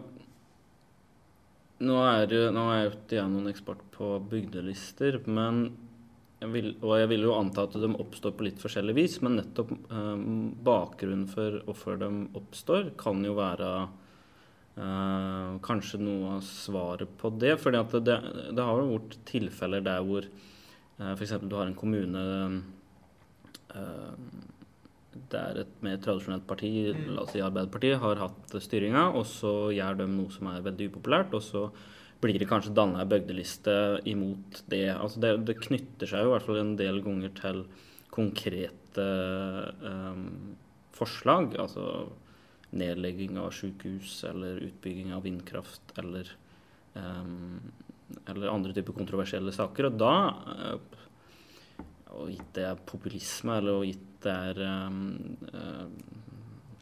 nå 1.81 2.01
er, 2.05 2.27
det, 2.29 2.41
nå 2.53 2.65
er 2.69 2.83
jeg 2.83 2.91
ute 2.93 3.15
igjen 3.17 3.31
noen 3.35 3.51
ekspert 3.51 3.81
på 3.95 4.15
bygdelister, 4.31 5.19
men 5.29 5.63
jeg 6.41 6.49
vil, 6.55 6.69
og 6.81 6.95
jeg 6.97 7.09
vil 7.11 7.25
jo 7.27 7.33
anta 7.37 7.67
at 7.67 7.75
de 7.77 7.89
oppstår 8.01 8.33
på 8.37 8.45
litt 8.47 8.61
forskjellig 8.61 8.95
vis, 8.97 9.19
men 9.21 9.37
nettopp 9.37 9.73
eh, 9.77 10.21
bakgrunnen 10.65 11.27
for 11.29 11.59
hvorfor 11.67 11.99
de 12.01 12.09
oppstår, 12.37 12.93
kan 13.01 13.21
jo 13.25 13.35
være 13.37 13.69
eh, 13.85 15.51
kanskje 15.65 16.01
noe 16.01 16.37
av 16.39 16.45
svaret 16.47 17.13
på 17.21 17.29
det. 17.41 17.53
For 17.61 17.73
det, 17.73 18.17
det 18.57 18.65
har 18.65 18.81
jo 18.81 18.95
vært 18.95 19.19
tilfeller 19.29 19.85
der 19.85 20.01
hvor 20.07 20.25
eh, 20.25 21.11
f.eks. 21.13 21.37
du 21.45 21.57
har 21.59 21.69
en 21.69 21.77
kommune 21.77 22.25
eh, 23.77 24.49
der 25.31 25.61
et 25.63 25.83
mer 25.83 25.97
tradisjonelt 25.97 26.45
parti, 26.47 26.93
Mm. 26.93 27.15
la 27.15 27.21
oss 27.21 27.31
si 27.31 27.39
Arbeiderpartiet, 27.39 27.99
har 27.99 28.15
hatt 28.15 28.55
styringa, 28.61 29.13
og 29.13 29.25
så 29.25 29.71
gjør 29.75 29.97
de 29.97 30.07
noe 30.07 30.29
som 30.29 30.47
er 30.47 30.61
veldig 30.61 30.91
upopulært, 30.91 31.33
og 31.33 31.41
så 31.41 31.71
blir 32.21 32.37
det 32.37 32.47
kanskje 32.47 32.73
danna 32.73 33.01
ei 33.01 33.09
bygdeliste 33.09 34.01
imot 34.05 34.63
det. 34.69 34.89
Altså 34.93 35.19
det. 35.19 35.45
Det 35.45 35.57
knytter 35.59 36.07
seg 36.07 36.21
jo 36.21 36.29
i 36.29 36.33
hvert 36.35 36.45
fall 36.45 36.59
en 36.61 36.75
del 36.77 37.01
ganger 37.01 37.33
til 37.33 37.65
konkrete 38.11 39.07
um, 39.81 40.55
forslag. 40.93 41.55
Altså 41.57 42.11
nedlegging 42.71 43.37
av 43.41 43.51
sykehus 43.51 44.23
eller 44.29 44.61
utbygging 44.67 45.11
av 45.15 45.25
vindkraft 45.25 45.95
eller, 45.99 46.29
um, 46.93 47.59
eller 48.27 48.51
andre 48.53 48.75
typer 48.77 48.93
kontroversielle 48.93 49.51
saker. 49.51 49.89
Og 49.89 49.97
da 49.99 50.13
eh, 50.55 50.77
og 52.17 52.31
gitt 52.31 52.55
det 52.55 52.67
er 52.67 52.85
populisme, 52.87 53.57
eller 53.59 53.79
og 53.79 53.87
gitt 53.87 54.07
det 54.21 54.31
er 54.51 54.61
um, 54.61 54.97
uh, 55.49 55.85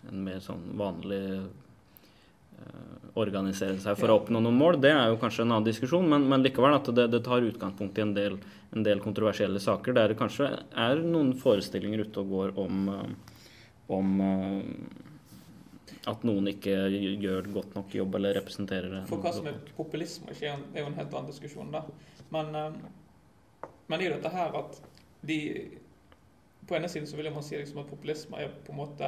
en 0.10 0.24
mer 0.26 0.40
sånn 0.44 0.64
vanlig 0.80 1.22
uh, 1.40 3.10
organisere 3.20 3.80
seg 3.80 3.98
for 4.00 4.12
å 4.12 4.18
oppnå 4.20 4.42
noen 4.44 4.58
mål, 4.60 4.80
det 4.84 4.92
er 4.92 5.12
jo 5.12 5.20
kanskje 5.22 5.46
en 5.46 5.54
annen 5.54 5.68
diskusjon, 5.70 6.08
men, 6.10 6.26
men 6.30 6.44
likevel 6.44 6.76
at 6.76 6.90
det, 6.96 7.08
det, 7.14 7.22
tar 7.26 7.46
utgangspunkt 7.48 8.00
i 8.00 8.04
en 8.04 8.16
del, 8.18 8.40
en 8.76 8.86
del, 8.86 9.04
kontroversielle 9.04 9.62
saker 9.64 9.96
der 9.96 10.12
det 10.12 10.20
kanskje 10.20 10.52
er 10.58 11.04
noen 11.04 11.32
forestillinger 11.40 12.04
ute 12.08 12.24
og 12.24 12.34
går 12.36 12.60
om, 12.66 12.90
uh, 12.92 13.38
om 13.96 14.12
at 16.10 16.26
noen 16.28 16.52
ikke 16.52 16.76
gjør 17.22 17.48
godt 17.54 17.76
nok 17.78 17.96
jobb 18.02 18.20
eller 18.20 18.38
representerer 18.42 18.98
det. 18.98 19.06
For 19.10 19.22
hva 19.22 19.34
som 19.36 19.48
er 19.50 19.58
populisme, 19.78 20.34
er 20.34 20.82
jo 20.82 20.90
en 20.90 20.98
helt 20.98 21.14
annen 21.14 21.30
diskusjon. 21.30 21.72
da. 21.74 21.84
Men, 22.34 22.54
men 23.90 23.96
det 23.96 24.06
er 24.06 24.08
jo 24.08 24.16
dette 24.18 24.32
her 24.34 24.56
at 24.58 24.80
de 25.22 25.40
På 26.68 26.76
ene 26.78 26.90
siden 26.90 27.08
så 27.08 27.18
vil 27.18 27.32
man 27.34 27.44
si 27.44 27.58
liksom 27.58 27.80
at 27.82 27.90
populisme 27.90 28.38
er 28.38 28.52
på 28.66 28.72
en 28.72 28.78
måte 28.78 29.08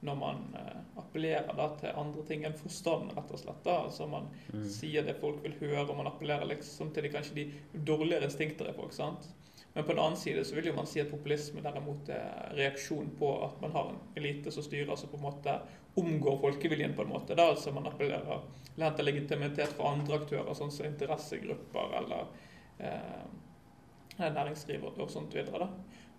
når 0.00 0.14
man 0.14 0.42
uh, 0.54 1.00
appellerer 1.00 1.56
da, 1.56 1.68
til 1.80 1.96
andre 1.98 2.22
ting 2.28 2.44
enn 2.46 2.54
forstand, 2.54 3.10
rett 3.16 3.32
og 3.34 3.40
slett. 3.40 3.62
da, 3.64 3.78
altså 3.88 4.06
Man 4.06 4.28
mm. 4.52 4.66
sier 4.70 5.06
det 5.06 5.16
folk 5.18 5.40
vil 5.42 5.56
høre, 5.58 5.88
og 5.88 5.96
man 5.98 6.10
appellerer 6.10 6.46
liksom 6.52 6.92
til 6.94 7.08
de, 7.08 7.10
kanskje 7.10 7.38
de 7.40 7.46
dårligere 7.88 8.28
instinkter 8.28 8.70
i 8.70 8.76
folk. 8.76 8.94
sant? 8.94 9.26
Men 9.74 9.84
på 9.84 9.92
den 9.92 10.02
annen 10.02 10.16
side 10.20 10.44
så 10.44 10.54
vil 10.54 10.70
jo 10.70 10.76
man 10.76 10.86
si 10.90 11.00
at 11.02 11.10
populisme 11.10 11.62
derimot 11.62 12.08
er 12.10 12.54
reaksjon 12.56 13.10
på 13.18 13.32
at 13.46 13.58
man 13.62 13.74
har 13.74 13.90
en 13.90 13.98
elite 14.18 14.50
som 14.54 14.64
styrer, 14.64 14.94
som 14.96 15.10
på 15.10 15.18
en 15.18 15.26
måte 15.26 15.58
omgår 15.98 16.38
folkeviljen 16.40 16.94
på 16.94 17.04
en 17.04 17.12
måte. 17.12 17.34
da, 17.34 17.50
altså 17.52 17.72
Man 17.74 17.86
appellerer 17.90 18.40
til 18.78 19.04
legitimitet 19.04 19.74
fra 19.74 19.92
andre 19.92 20.22
aktører, 20.22 20.54
sånn 20.54 20.72
som 20.74 20.86
interessegrupper 20.86 21.94
eller 22.00 22.26
eh, 22.78 23.26
næringsliv 24.18 24.84
og 24.88 25.10
sånt 25.10 25.34
videre. 25.34 25.58
da. 25.58 25.68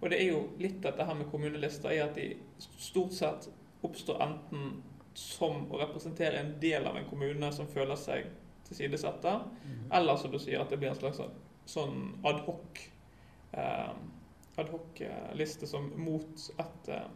Og 0.01 0.10
det 0.10 0.22
er 0.22 0.29
jo 0.32 0.44
litt 0.60 0.79
dette 0.84 1.06
her 1.06 1.18
med 1.18 1.27
kommunelister 1.32 1.91
er 1.91 2.06
at 2.08 2.15
de 2.15 2.32
stort 2.79 3.13
sett 3.13 3.50
oppstår 3.84 4.22
enten 4.24 4.79
som 5.20 5.65
å 5.72 5.79
representere 5.82 6.39
en 6.39 6.53
del 6.62 6.88
av 6.88 6.98
en 6.98 7.08
kommune 7.10 7.51
som 7.51 7.68
føler 7.68 8.00
seg 8.00 8.29
tilsidesette, 8.68 9.34
mm. 9.65 9.91
eller 9.98 10.20
som 10.22 10.32
du 10.32 10.39
sier, 10.39 10.62
at 10.62 10.72
det 10.72 10.77
blir 10.79 10.91
en 10.94 11.00
slags 11.00 11.20
sånn 11.70 11.98
adhoc 12.27 12.79
eh, 13.51 13.91
adhoc-liste 14.60 15.68
som 15.68 15.89
mot 16.00 16.46
et, 16.60 16.91
eh, 16.94 17.08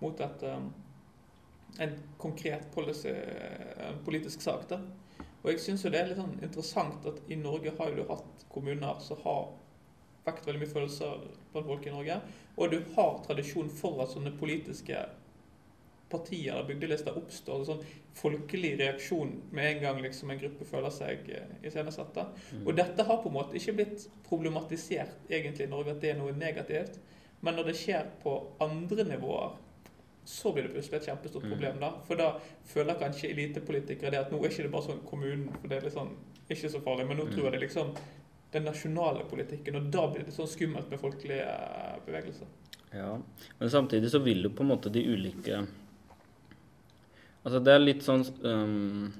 mot 0.00 0.20
et 0.26 0.46
eh, 0.48 0.64
en 1.78 1.92
konkret 2.18 2.66
policy, 2.74 3.12
politisk 4.04 4.42
sak. 4.42 4.66
da. 4.68 4.80
Og 5.42 5.52
jeg 5.52 5.60
syns 5.62 5.84
det 5.86 5.96
er 5.96 6.10
litt 6.10 6.18
sånn 6.18 6.38
interessant 6.42 7.06
at 7.08 7.20
i 7.30 7.38
Norge 7.38 7.72
har 7.78 7.94
du 7.94 8.02
hatt 8.08 8.44
kommuner 8.52 8.98
som 9.00 9.20
har 9.24 9.52
vekt 10.26 10.46
veldig 10.46 10.60
mye 10.62 10.74
følelser 10.74 11.24
blant 11.52 11.70
folk 11.70 11.86
i 11.86 11.94
Norge. 11.94 12.20
Og 12.56 12.72
du 12.72 12.78
har 12.96 13.18
tradisjon 13.24 13.70
for 13.72 14.02
at 14.04 14.12
sånne 14.12 14.34
politiske 14.40 14.98
partier 16.10 16.52
eller 16.52 16.66
bygdelister 16.66 17.16
oppstår. 17.16 17.64
sånn 17.64 17.84
folkelig 18.18 18.72
reaksjon 18.80 19.30
med 19.54 19.68
en 19.68 19.82
gang 19.84 20.00
liksom 20.02 20.30
en 20.30 20.40
gruppe 20.40 20.66
føler 20.66 20.90
seg 20.90 21.28
eh, 21.30 21.52
iscenesatt. 21.66 22.18
Mm. 22.50 22.66
Og 22.66 22.74
dette 22.76 23.06
har 23.06 23.22
på 23.22 23.30
en 23.30 23.36
måte 23.38 23.56
ikke 23.56 23.76
blitt 23.78 24.08
problematisert 24.26 25.30
egentlig 25.30 25.68
i 25.68 25.70
Norge 25.70 25.94
at 25.94 26.02
det 26.02 26.12
er 26.14 26.18
noe 26.18 26.34
negativt. 26.36 26.98
Men 27.40 27.56
når 27.56 27.70
det 27.70 27.76
skjer 27.80 28.10
på 28.24 28.34
andre 28.60 29.06
nivåer, 29.08 29.54
så 30.24 30.52
blir 30.52 30.66
det 30.66 30.74
plutselig 30.74 31.00
et 31.00 31.06
kjempestort 31.08 31.46
mm. 31.46 31.52
problem. 31.54 31.78
da. 31.80 31.92
For 32.06 32.20
da 32.20 32.32
føler 32.72 32.98
kanskje 32.98 33.30
elitepolitikere 33.30 34.12
det 34.12 34.24
at 34.24 34.34
nå 34.34 34.42
er 34.42 34.50
ikke 34.50 34.66
det 34.66 34.74
bare 34.74 34.88
sånn 34.90 35.04
kommunen, 35.08 35.48
for 35.56 35.70
det 35.70 35.78
er 35.78 35.86
liksom 35.88 36.12
ikke 36.50 36.72
så 36.74 36.82
farlig, 36.84 37.06
men 37.08 37.22
nå 37.22 37.30
tror 37.30 37.46
jeg 37.46 37.54
det 37.54 37.62
liksom 37.68 37.94
den 38.52 38.66
nasjonale 38.66 39.24
politikken. 39.30 39.78
Og 39.78 39.90
da 39.94 40.06
blir 40.10 40.26
det 40.26 40.34
sånn 40.34 40.50
skummelt 40.50 40.90
med 40.90 41.00
folkelige 41.02 41.46
eh, 41.46 41.98
bevegelser. 42.06 42.50
Ja, 42.90 43.12
men 43.58 43.70
samtidig 43.70 44.10
så 44.10 44.18
vil 44.24 44.42
jo 44.44 44.50
på 44.50 44.64
en 44.64 44.72
måte 44.72 44.90
de 44.90 45.04
ulike 45.06 45.60
Altså 47.44 47.60
det 47.62 47.70
er 47.70 47.84
litt 47.84 48.02
sånn 48.02 48.24
um, 48.42 49.12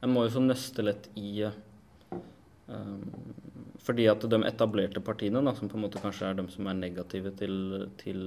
Jeg 0.00 0.08
må 0.08 0.22
jo 0.24 0.30
så 0.32 0.40
nøste 0.40 0.84
litt 0.86 1.10
i 1.20 1.44
um, 1.44 3.02
Fordi 3.84 4.06
at 4.08 4.24
de 4.24 4.38
etablerte 4.48 5.02
partiene, 5.04 5.42
da, 5.44 5.52
som 5.58 5.68
på 5.68 5.76
en 5.76 5.84
måte 5.84 6.00
kanskje 6.00 6.30
er 6.30 6.40
de 6.40 6.46
som 6.54 6.70
er 6.72 6.78
negative 6.80 7.34
til, 7.36 7.84
til, 8.00 8.24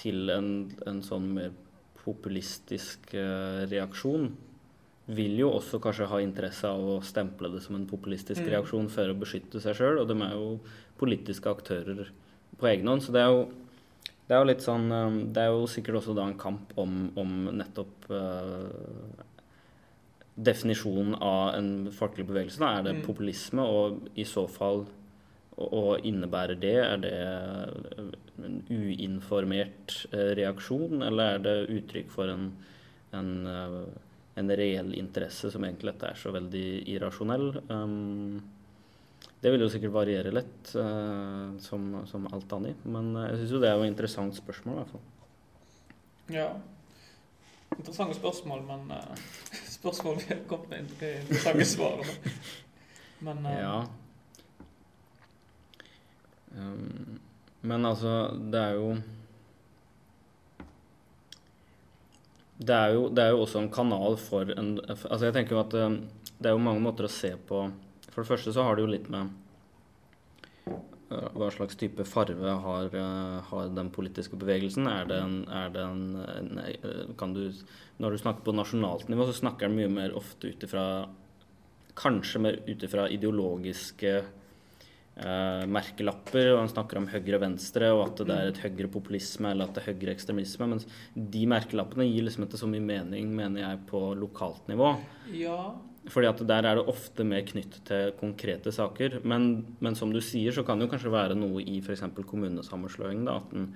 til 0.00 0.32
en, 0.32 0.48
en, 0.88 1.04
sånn 1.04 1.28
mer 1.36 1.52
populistisk 2.00 3.12
uh, 3.12 3.68
reaksjon, 3.68 4.30
vil 5.16 5.38
jo 5.40 5.50
også 5.56 5.80
kanskje 5.82 6.08
ha 6.10 6.20
interesse 6.22 6.68
av 6.68 6.84
å 6.94 7.00
stemple 7.04 7.50
det 7.52 7.62
som 7.64 7.76
en 7.78 7.88
populistisk 7.88 8.42
mm. 8.42 8.50
reaksjon 8.54 8.88
for 8.92 9.10
å 9.10 9.18
beskytte 9.18 9.62
seg 9.62 9.76
sjøl, 9.78 10.00
og 10.02 10.08
de 10.10 10.16
er 10.24 10.36
jo 10.36 10.46
politiske 11.00 11.50
aktører 11.50 12.08
på 12.60 12.70
egen 12.70 12.88
hånd. 12.90 13.04
Så 13.04 13.14
det 13.14 13.24
er 13.24 13.32
jo, 13.32 13.44
det 14.28 14.36
er 14.36 14.42
jo 14.42 14.48
litt 14.48 14.64
sånn 14.64 14.86
um, 14.92 15.18
Det 15.34 15.44
er 15.44 15.52
jo 15.52 15.68
sikkert 15.70 16.00
også 16.02 16.16
da 16.16 16.28
en 16.28 16.38
kamp 16.40 16.72
om, 16.80 16.96
om 17.18 17.36
nettopp 17.58 18.08
uh, 18.12 18.66
definisjonen 20.32 21.16
av 21.18 21.56
en 21.58 21.72
folkelig 21.92 22.28
bevegelse. 22.30 22.62
Da. 22.62 22.74
Er 22.78 22.88
det 22.88 22.98
mm. 23.00 23.06
populisme, 23.06 23.66
og 23.66 24.12
i 24.18 24.26
så 24.28 24.46
fall 24.50 24.86
og 25.62 26.06
innebærer 26.08 26.56
det 26.56 26.76
Er 26.80 27.00
det 27.02 27.10
en 28.42 28.62
uinformert 28.72 29.98
uh, 30.14 30.32
reaksjon, 30.38 31.02
eller 31.04 31.36
er 31.36 31.44
det 31.44 31.58
uttrykk 31.76 32.08
for 32.14 32.32
en, 32.32 32.48
en 33.12 33.34
uh, 33.46 33.84
en 34.34 34.56
reell 34.56 34.94
interesse 34.96 35.50
som 35.52 35.64
egentlig 35.64 35.92
dette 35.92 36.10
er 36.12 36.18
så 36.18 36.32
veldig 36.32 36.66
irrasjonell. 36.94 37.48
Um, 37.68 38.40
det 39.42 39.52
vil 39.52 39.64
jo 39.64 39.70
sikkert 39.72 39.94
variere 39.94 40.32
litt, 40.32 40.74
uh, 40.78 41.52
som, 41.62 41.88
som, 42.08 42.28
alt 42.32 42.52
annet. 42.56 42.84
Men 42.88 43.12
uh, 43.16 43.26
jeg 43.30 43.42
syns 43.42 43.56
jo 43.56 43.62
det 43.62 43.70
er 43.70 43.78
jo 43.78 43.86
et 43.86 43.92
interessant 43.92 44.36
spørsmål, 44.38 44.76
i 44.76 44.82
hvert 44.82 44.94
fall. 44.94 45.08
Ja. 46.32 46.48
Interessante 47.76 48.16
spørsmål, 48.16 48.62
men 48.68 48.94
uh, 48.94 49.26
spørsmål 49.78 50.22
vi 50.22 50.30
har 50.30 50.44
kommet 50.50 50.70
med 50.72 50.86
interessante 50.86 51.68
svar. 51.74 52.06
Men 53.22 53.44
Ja. 53.50 53.74
Um, 56.52 57.20
men 57.62 57.86
altså, 57.86 58.12
det 58.52 58.60
er 58.60 58.72
jo 58.76 58.88
det 62.66 62.74
er, 62.74 62.96
jo, 62.96 63.06
det 63.12 63.22
er, 63.24 63.34
jo, 63.34 63.44
også 63.44 63.62
en 63.62 63.70
kanal 63.72 64.18
for 64.20 64.50
en 64.56 64.74
Altså 64.86 65.26
jeg 65.26 65.36
tenker 65.36 65.56
jo 65.56 65.62
at 65.62 65.76
um, 65.78 66.00
det 66.42 66.50
er 66.50 66.56
jo 66.56 66.64
mange 66.64 66.82
måter 66.84 67.06
å 67.06 67.12
se 67.12 67.32
på 67.48 67.62
For 68.10 68.22
det 68.22 68.28
første 68.28 68.54
så 68.54 68.66
har 68.66 68.76
det 68.76 68.84
jo 68.84 68.90
litt 68.92 69.08
med 69.12 69.30
uh, 70.66 71.28
hva 71.38 71.50
slags 71.54 71.78
type 71.80 72.04
farve 72.08 72.56
har, 72.66 72.92
uh, 72.92 73.38
har 73.48 73.72
den 73.76 73.92
politiske 73.94 74.38
bevegelsen? 74.40 74.88
Er 74.90 75.08
det 75.08 75.22
en, 75.22 75.38
er 75.48 75.72
det 75.74 75.86
en, 75.86 76.04
en 76.34 76.62
uh, 76.62 77.16
kan 77.18 77.34
du, 77.36 77.48
Når 78.02 78.14
du 78.14 78.22
snakker 78.22 78.46
på 78.46 78.56
nasjonalt 78.56 79.10
nivå, 79.12 79.28
så 79.28 79.40
snakker 79.42 79.68
den 79.68 79.80
mye 79.80 79.92
mer 79.92 80.16
ofte 80.18 80.52
ut 80.52 80.68
ifra 80.68 80.86
Kanskje 81.98 82.40
mer 82.40 82.62
ut 82.64 82.86
ifra 82.86 83.08
ideologiske 83.12 84.14
eh, 85.16 85.62
merkelapper, 85.68 86.52
og 86.54 86.62
han 86.62 86.72
snakker 86.72 87.00
om 87.00 87.08
høyre-venstre, 87.12 87.92
og 87.94 88.04
at 88.06 88.24
det 88.28 88.36
er 88.36 88.50
et 88.50 88.60
høyrepopulisme 88.64 89.52
eller 89.52 89.68
at 89.68 89.76
det 89.76 89.84
er 89.84 89.92
høyreekstremisme. 89.92 90.68
Men 90.72 90.82
de 91.36 91.46
merkelappene 91.50 92.08
gir 92.08 92.26
liksom 92.26 92.48
ikke 92.48 92.60
så 92.60 92.70
mye 92.70 92.84
mening, 92.84 93.32
mener 93.36 93.66
jeg, 93.66 93.82
på 93.90 94.04
lokalt 94.18 94.68
nivå. 94.72 94.94
Ja. 95.36 95.72
Fordi 96.10 96.26
at 96.26 96.42
der 96.48 96.66
er 96.66 96.78
det 96.80 96.90
ofte 96.90 97.24
mer 97.26 97.44
knytt 97.46 97.78
til 97.86 98.12
konkrete 98.18 98.72
saker. 98.74 99.20
Men, 99.28 99.76
men 99.84 99.98
som 99.98 100.10
du 100.14 100.18
sier, 100.24 100.54
så 100.54 100.64
kan 100.66 100.80
det 100.80 100.88
jo 100.88 100.94
kanskje 100.96 101.14
være 101.14 101.38
noe 101.38 101.62
i 101.62 101.78
f.eks. 101.82 102.02
kommunesammenslåing. 102.26 103.24
da, 103.28 103.38
at 103.38 103.54
den 103.54 103.72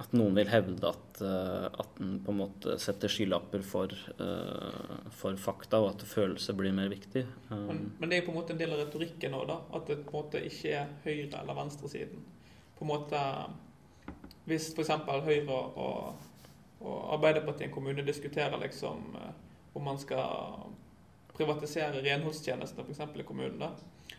at 0.00 0.14
noen 0.16 0.34
vil 0.36 0.48
hevde 0.48 0.88
at, 0.88 1.20
uh, 1.20 1.66
at 1.68 1.98
den 1.98 2.16
på 2.24 2.32
en 2.32 2.38
måte 2.40 2.76
setter 2.80 3.12
skylapper 3.12 3.64
for, 3.66 3.92
uh, 4.18 5.10
for 5.14 5.36
fakta, 5.40 5.82
og 5.82 5.92
at 5.92 6.04
følelser 6.08 6.56
blir 6.58 6.74
mer 6.76 6.88
viktig. 6.92 7.26
Um, 7.50 7.66
men, 7.68 7.82
men, 7.98 8.08
det 8.10 8.18
er 8.18 8.26
på 8.26 8.32
en 8.32 8.38
måte 8.40 8.56
en 8.56 8.62
del 8.62 8.72
av 8.72 8.82
retorikken 8.84 9.36
òg. 9.36 9.52
At 9.52 9.90
det 9.90 10.00
på 10.06 10.14
en 10.14 10.18
måte 10.18 10.42
ikke 10.48 10.74
er 10.80 10.92
høyre- 11.04 11.42
eller 11.42 11.60
venstresiden. 11.60 12.24
På 12.78 12.86
en 12.86 12.92
måte 12.94 13.22
Hvis 14.48 14.72
f.eks. 14.74 14.90
Høyre 15.06 15.54
og, 15.54 16.30
og 16.82 16.96
Arbeiderpartiet 17.14 17.68
i 17.68 17.70
en 17.70 17.74
kommune 17.74 18.02
diskuterer 18.02 18.58
liksom 18.58 19.12
om 19.72 19.84
man 19.86 20.00
skal 20.02 20.64
privatisere 21.36 22.02
renholdstjenester 22.02 22.82
f.eks. 22.82 23.04
i 23.20 23.28
kommunen, 23.28 23.60
da 23.62 23.70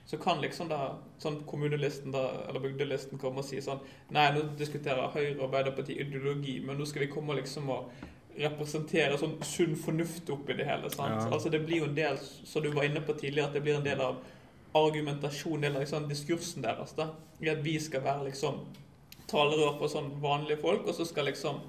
så 0.05 0.17
kan 0.19 0.41
liksom 0.43 0.67
da 0.67 0.97
sånn 1.21 1.41
kommunelisten 1.47 2.11
da, 2.11 2.23
eller 2.49 2.59
bygdelisten 2.65 3.21
komme 3.21 3.39
og 3.39 3.47
si 3.47 3.61
sånn 3.63 3.79
Nei, 4.11 4.25
nå 4.35 4.49
diskuterer 4.59 5.13
Høyre 5.13 5.37
og 5.37 5.45
Arbeiderpartiet 5.47 6.01
ideologi, 6.03 6.57
men 6.65 6.77
nå 6.77 6.87
skal 6.89 7.05
vi 7.05 7.13
komme 7.13 7.37
liksom 7.39 7.71
og 7.71 7.93
representere 8.33 9.17
sånn 9.21 9.37
sunn 9.45 9.75
fornuft 9.77 10.29
oppi 10.33 10.55
det 10.57 10.65
hele. 10.67 10.89
sant? 10.89 11.21
Ja. 11.21 11.27
Altså 11.31 11.49
Det 11.53 11.61
blir 11.65 11.83
jo 11.83 11.89
en 11.89 11.97
del, 11.97 12.17
som 12.19 12.63
du 12.63 12.71
var 12.73 12.87
inne 12.87 13.01
på 13.05 13.13
tidligere, 13.13 13.47
at 13.47 13.53
det 13.53 13.61
blir 13.61 13.77
en 13.77 13.85
del 13.85 14.01
av 14.01 14.23
argumentasjonen 14.73 15.67
eller 15.69 15.85
liksom 15.85 16.07
diskursen 16.09 16.65
deres. 16.65 16.95
da, 16.97 17.11
I 17.39 17.51
at 17.53 17.61
vi 17.63 17.77
skal 17.79 18.03
være 18.03 18.31
liksom 18.31 18.63
talerør 19.29 19.77
for 19.79 19.87
sånn 19.87 20.09
vanlige 20.21 20.61
folk, 20.61 20.87
og 20.87 20.97
så 20.97 21.05
skal 21.05 21.29
liksom 21.29 21.61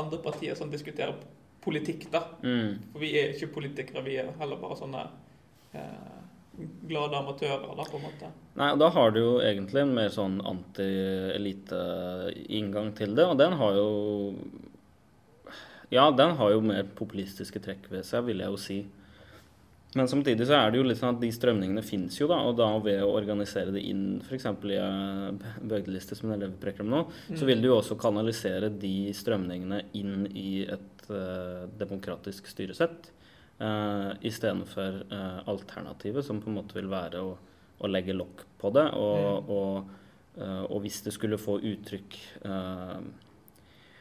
andre 0.00 0.18
partier 0.24 0.56
sånn 0.56 0.72
diskutere 0.72 1.14
politikk, 1.60 2.08
da. 2.10 2.24
Mm. 2.42 2.78
For 2.92 3.04
vi 3.04 3.12
er 3.20 3.34
ikke 3.34 3.52
politikere, 3.54 4.02
vi 4.06 4.16
er 4.22 4.32
heller 4.40 4.60
bare 4.60 4.78
sånne 4.80 5.04
eh, 5.76 6.20
glade 6.88 7.16
amatører, 7.18 7.74
da, 7.76 7.84
på 7.88 7.96
en 7.98 8.04
måte. 8.06 8.26
Nei, 8.60 8.68
og 8.74 8.78
da 8.82 8.88
har 8.94 9.08
du 9.14 9.18
jo 9.20 9.32
egentlig 9.44 9.80
en 9.84 9.94
mer 9.96 10.10
sånn 10.14 10.36
anti-elite-inngang 10.50 12.88
til 12.98 13.10
det, 13.16 13.26
og 13.26 13.36
den 13.40 13.52
har 13.60 13.72
jo 13.78 13.88
Ja, 15.90 16.04
den 16.14 16.36
har 16.38 16.48
jo 16.52 16.60
mer 16.62 16.84
populistiske 16.94 17.58
trekk 17.64 17.88
ved 17.90 18.04
seg, 18.06 18.22
vil 18.28 18.38
jeg 18.38 18.46
jo 18.52 18.56
si. 18.62 18.76
Men 19.98 20.06
samtidig 20.06 20.46
så 20.46 20.54
er 20.54 20.70
det 20.70 20.78
jo 20.78 20.84
litt 20.86 21.00
sånn 21.00 21.16
at 21.16 21.22
de 21.22 21.32
strømningene 21.34 21.82
fins 21.82 22.14
jo, 22.20 22.28
da. 22.30 22.36
Og 22.46 22.54
da 22.60 22.68
ved 22.78 23.00
å 23.02 23.08
organisere 23.10 23.72
det 23.74 23.82
inn 23.90 24.20
f.eks. 24.22 24.46
i 24.46 24.52
bøgdeliste, 25.66 26.14
som 26.14 26.30
dere 26.30 26.46
preker 26.62 26.80
om 26.84 26.90
nå, 26.94 27.00
Mm. 27.30 27.36
så 27.40 27.44
vil 27.48 27.60
du 27.60 27.66
jo 27.72 27.78
også 27.80 27.98
kanalisere 27.98 28.68
de 28.70 29.10
strømningene 29.12 29.80
inn 29.98 30.28
i 30.30 30.62
et 30.62 31.10
uh, 31.10 31.66
demokratisk 31.80 32.46
styresett. 32.46 33.10
Uh, 33.60 34.16
Istedenfor 34.24 35.02
uh, 35.12 35.40
alternativet, 35.50 36.24
som 36.24 36.40
på 36.40 36.48
en 36.48 36.56
måte 36.56 36.78
vil 36.78 36.88
være 36.88 37.20
å, 37.20 37.34
å 37.80 37.90
legge 37.90 38.16
lokk 38.16 38.46
på 38.60 38.70
det. 38.72 38.86
Og, 38.96 39.50
og, 39.52 39.90
uh, 40.40 40.64
og 40.64 40.78
hvis 40.84 41.02
det 41.04 41.12
skulle 41.12 41.40
få 41.40 41.58
uttrykk 41.60 42.16
uh, 42.46 43.02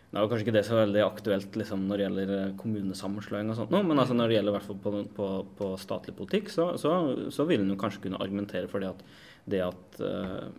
det 0.09 0.17
er 0.17 0.25
kanskje 0.25 0.45
ikke 0.47 0.55
det 0.55 0.63
så 0.65 0.77
veldig 0.79 1.01
aktuelt 1.05 1.57
liksom, 1.59 1.83
når 1.85 1.99
det 1.99 2.05
gjelder 2.05 2.53
kommunesammenslåing 2.57 3.51
og 3.51 3.59
sånt, 3.59 3.73
nå, 3.73 3.83
men 3.85 4.01
altså, 4.01 4.15
når 4.17 4.31
det 4.31 4.37
gjelder 4.39 4.55
hvert 4.55 4.79
på, 4.81 4.93
på, 5.19 5.27
på 5.59 5.67
statlig 5.77 6.15
politikk, 6.17 6.49
så, 6.49 6.71
så, 6.81 6.93
så 7.29 7.45
vil 7.45 7.61
en 7.61 7.77
kanskje 7.77 8.07
kunne 8.07 8.21
argumentere 8.23 8.71
for 8.71 8.81
det 8.81 8.89
at 8.89 9.03
det 9.49 9.61
at 9.65 9.99
uh, 10.01 10.49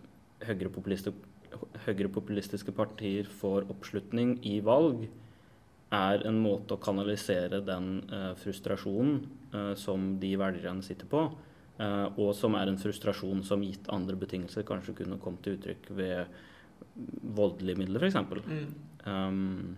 høyrepopulistiske 0.47 2.71
partier 2.75 3.27
får 3.41 3.67
oppslutning 3.71 4.39
i 4.47 4.59
valg, 4.63 5.07
er 5.91 6.23
en 6.27 6.39
måte 6.39 6.75
å 6.75 6.81
kanalisere 6.81 7.59
den 7.67 7.97
eh, 8.07 8.31
frustrasjonen 8.39 9.17
eh, 9.51 9.73
som 9.79 10.13
de 10.21 10.31
velgerne 10.39 10.85
sitter 10.85 11.09
på, 11.11 11.25
eh, 11.77 12.07
og 12.15 12.31
som 12.37 12.55
er 12.59 12.71
en 12.71 12.79
frustrasjon 12.79 13.43
som 13.47 13.63
gitt 13.65 13.91
andre 13.91 14.15
betingelser 14.19 14.67
kanskje 14.67 15.01
kunne 15.03 15.19
komme 15.21 15.43
til 15.43 15.59
uttrykk 15.59 15.91
ved 15.97 16.41
voldelige 17.35 17.83
midler, 17.83 18.07
f.eks. 18.07 18.47
Mm. 18.47 18.71
Um, 19.05 19.75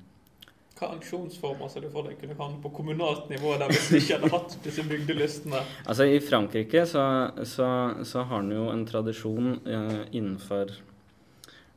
Hva 0.77 0.93
aksjonsformer 0.95 1.69
ser 1.71 1.85
du 1.85 1.89
for 1.93 2.07
deg 2.07 2.17
kunne 2.21 2.37
havne 2.37 2.61
på 2.63 2.71
kommunalt 2.77 3.29
nivå 3.31 3.57
der 3.61 3.71
hvis 3.71 3.91
vi 3.93 4.01
ikke 4.01 4.17
hadde 4.19 4.31
hatt 4.33 4.55
disse 4.65 4.85
bygdelistene? 4.87 5.61
altså 5.85 6.07
I 6.09 6.21
Frankrike 6.23 6.85
så, 6.89 7.03
så, 7.47 7.67
så 8.05 8.25
har 8.29 8.45
den 8.45 8.57
jo 8.57 8.69
en 8.71 8.85
tradisjon 8.89 9.55
eh, 9.65 10.01
innenfor 10.11 10.73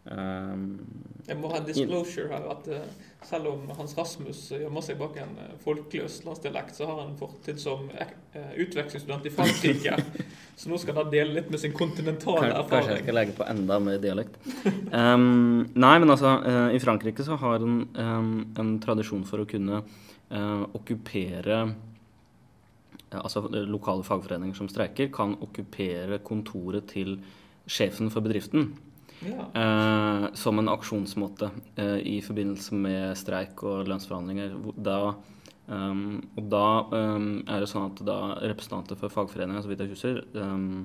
Jeg 0.07 1.39
må 1.41 1.49
ha 1.51 1.59
disclosure 1.67 2.29
her 2.31 2.45
at 2.53 2.69
eh, 2.71 2.83
selv 3.27 3.49
om 3.51 3.71
Hans 3.75 3.97
Rasmus 3.99 4.45
gjemmer 4.53 4.85
seg 4.85 4.99
bak 5.01 5.17
en 5.19 5.33
eh, 5.43 5.55
folkelig 5.65 6.05
østlandsdialekt, 6.07 6.77
så 6.79 6.87
har 6.87 7.01
han 7.01 7.17
fortid 7.19 7.59
som 7.59 7.89
eh, 7.91 8.13
utvekslingsstudent 8.63 9.27
i 9.27 9.33
Frankrike. 9.35 9.97
så 10.61 10.71
nå 10.71 10.79
skal 10.79 11.01
han 11.01 11.11
dele 11.11 11.41
litt 11.41 11.51
med 11.51 11.63
sin 11.63 11.75
kontinentale 11.75 12.53
erfaring. 12.53 12.71
Kanskje 12.71 12.95
jeg 12.95 13.07
skal 13.09 13.19
legge 13.19 13.35
på 13.41 13.49
enda 13.51 13.81
mer 13.83 13.99
dialekt. 14.03 14.39
Um, 14.95 15.67
nei, 15.75 15.97
men 15.99 16.15
altså, 16.15 16.37
uh, 16.47 16.69
i 16.71 16.83
Frankrike 16.83 17.27
så 17.27 17.39
har 17.43 17.67
en, 17.67 17.83
um, 17.99 18.33
en 18.63 18.73
tradisjon 18.83 19.27
for 19.27 19.43
å 19.43 19.51
kunne 19.51 19.83
uh, 19.83 20.63
okkupere 20.79 21.61
uh, 21.67 21.77
Altså 23.17 23.47
lokale 23.49 24.03
fagforeninger 24.05 24.57
som 24.59 24.67
streiker, 24.69 25.07
kan 25.15 25.37
okkupere 25.41 26.19
kontoret 26.27 26.89
til 26.91 27.15
sjefen 27.71 28.11
for 28.13 28.23
bedriften. 28.23 28.73
Eh, 29.25 30.27
som 30.35 30.59
en 30.59 30.69
aksjonsmåte 30.69 31.51
eh, 31.77 31.97
i 32.17 32.19
forbindelse 32.25 32.75
med 32.75 33.17
streik 33.19 33.63
og 33.65 33.89
lønnsforhandlinger. 33.89 34.55
Da, 34.77 35.01
um, 35.67 36.21
og 36.37 36.53
da 36.53 36.69
um, 36.93 37.33
er 37.49 37.65
det 37.65 37.71
sånn 37.73 37.91
at 37.91 38.05
da 38.07 38.21
representanter 38.43 39.01
for 39.01 39.13
fagforeninga, 39.13 39.65
så 39.65 39.73
vidt 39.73 39.85
jeg 39.85 39.95
husker, 39.95 40.23
um, 40.37 40.85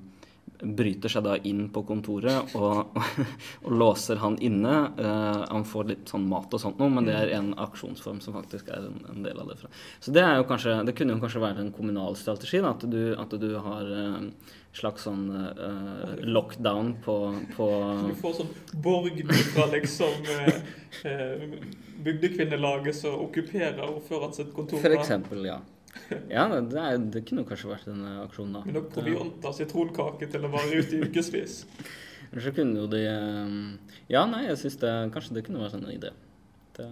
bryter 0.62 1.10
seg 1.10 1.26
da 1.26 1.36
inn 1.48 1.63
på 1.74 1.82
kontoret 1.89 2.54
og, 2.58 2.98
og 3.65 3.72
låser 3.74 4.22
han 4.22 4.38
inne. 4.46 4.76
Uh, 4.96 5.44
han 5.50 5.67
får 5.67 5.91
litt 5.91 6.13
sånn 6.13 6.30
mat 6.32 6.54
og 6.54 6.63
sånt 6.63 6.80
noe, 6.82 6.91
men 6.94 7.10
det 7.10 7.17
er 7.17 7.36
en 7.36 7.52
aksjonsform 7.60 8.24
som 8.24 8.38
faktisk 8.38 8.72
er 8.72 8.88
en, 8.88 9.04
en 9.12 9.28
del 9.28 9.44
av 9.44 9.52
det. 9.52 9.60
Så 10.00 10.15
det, 10.15 10.24
er 10.24 10.39
jo 10.39 10.48
kanskje, 10.50 10.80
det 10.88 10.96
kunne 10.98 11.17
jo 11.17 11.24
kanskje 11.24 11.44
være 11.44 11.65
en 11.65 11.76
kommunal 11.76 12.17
strategi, 12.20 12.63
da, 12.63 12.76
at, 12.78 12.88
du, 12.88 13.04
at 13.20 13.39
du 13.41 13.52
har 13.60 13.96
en 14.06 14.34
slags 14.76 15.04
sånn 15.04 15.26
uh, 15.32 16.14
lockdown 16.24 16.94
på, 17.04 17.16
på 17.56 17.68
Du 18.12 18.16
får 18.22 18.38
sånn 18.40 18.52
borg 18.84 19.20
fra 19.52 19.68
liksom 19.74 20.30
eh, 20.32 21.42
bygdekvinnelaget 22.06 22.96
som 23.02 23.20
okkuperer 23.26 23.84
ordføreren 23.84 24.36
sitt 24.38 24.54
kontor. 24.56 24.80
For 24.84 24.96
eksempel, 24.96 25.44
ja. 25.50 25.60
Ja, 26.32 26.46
det, 26.48 26.80
er, 26.80 27.02
det 27.12 27.26
kunne 27.28 27.44
kanskje 27.48 27.74
vært 27.74 27.90
en 27.92 28.06
aksjon, 28.22 28.54
da. 28.56 28.62
Med 28.64 28.78
nok 28.80 28.88
provianter, 28.94 29.58
sitronkake 29.58 30.30
til 30.32 30.48
å 30.48 30.52
vare 30.54 30.80
ute 30.80 30.98
i 30.98 31.04
ukevis. 31.04 31.66
Så 32.32 32.54
kunne 32.56 32.80
jo 32.80 32.88
de 32.88 33.02
Ja, 34.08 34.24
nei, 34.24 34.46
jeg 34.46 34.60
syns 34.62 34.78
det 34.80 34.92
kanskje 35.12 35.36
det 35.36 35.44
kunne 35.44 35.66
vært 35.66 35.76
en 35.76 35.90
idé. 35.92 36.14
Det, 36.78 36.86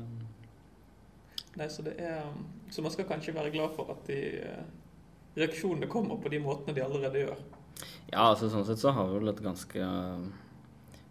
Nei, 1.56 1.70
så 1.72 1.84
det 1.86 1.96
er 2.04 2.26
Så 2.72 2.84
man 2.84 2.92
skal 2.92 3.08
kanskje 3.08 3.36
være 3.36 3.54
glad 3.54 3.72
for 3.78 3.92
at 3.94 4.04
de 4.08 4.20
reaksjonene 5.40 5.88
kommer 5.88 6.20
på 6.20 6.32
de 6.34 6.42
måtene 6.44 6.76
de 6.76 6.84
allerede 6.84 7.24
gjør. 7.24 7.40
Ja, 8.10 8.24
altså 8.26 8.50
sånn 8.50 8.66
sett 8.68 8.82
så 8.82 8.94
har 8.96 9.10
vi 9.10 9.20
vel 9.20 9.34
et 9.34 9.44
ganske 9.44 9.90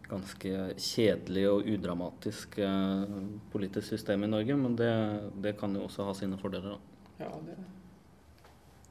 ganske 0.09 0.53
kjedelig 0.81 1.45
og 1.51 1.67
udramatisk 1.69 2.59
eh, 2.65 3.17
politisk 3.53 3.89
system 3.89 4.25
i 4.25 4.31
Norge, 4.31 4.57
men 4.57 4.77
det, 4.77 4.93
det 5.45 5.57
kan 5.61 5.75
jo 5.77 5.85
også 5.85 6.07
ha 6.09 6.15
sine 6.17 6.39
fordeler, 6.41 6.77
da. 6.77 6.79
Ja, 7.27 7.33
det 7.45 7.59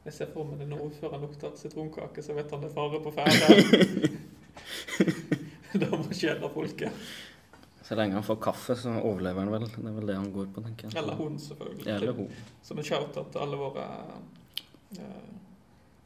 Jeg 0.08 0.14
ser 0.16 0.30
for 0.32 0.48
meg 0.48 0.62
det 0.62 0.70
når 0.72 0.86
ordføreren 0.86 1.26
lukter 1.26 1.56
sitronkake, 1.60 2.24
så 2.24 2.36
vet 2.38 2.52
han 2.54 2.62
det 2.64 2.70
er 2.70 2.76
fare 2.78 3.02
på 3.04 3.12
ferde. 3.16 4.12
da 5.82 5.90
må 5.92 6.04
marsjerer 6.06 6.54
folket. 6.54 7.10
Så 7.84 7.96
lenge 7.96 8.16
han 8.16 8.24
får 8.24 8.40
kaffe, 8.44 8.76
så 8.80 8.94
overlever 9.02 9.44
han 9.44 9.52
vel. 9.52 9.66
Det 9.68 9.84
er 9.84 9.98
vel 9.98 10.10
det 10.12 10.16
han 10.16 10.32
går 10.32 10.48
på, 10.54 10.64
tenker 10.64 10.88
jeg. 10.88 10.96
Eller 11.02 11.20
hun, 11.20 11.36
selvfølgelig. 11.40 11.90
Eller 11.92 12.16
hun. 12.16 12.32
Som 12.64 12.80
en 12.80 12.88
shout-out 12.88 13.30
til 13.34 13.44
alle 13.44 13.60
våre 13.60 13.86
eh, 14.96 15.28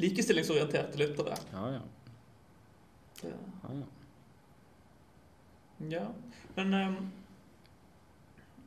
likestillingsorienterte 0.01 0.99
lyttere. 1.01 1.39
Ja, 1.53 1.65
ja. 1.77 1.81
Det, 3.21 3.33
ja, 3.33 3.73
ja. 3.79 3.89
ja. 5.95 6.05
Men 6.55 6.73
um, 6.73 7.01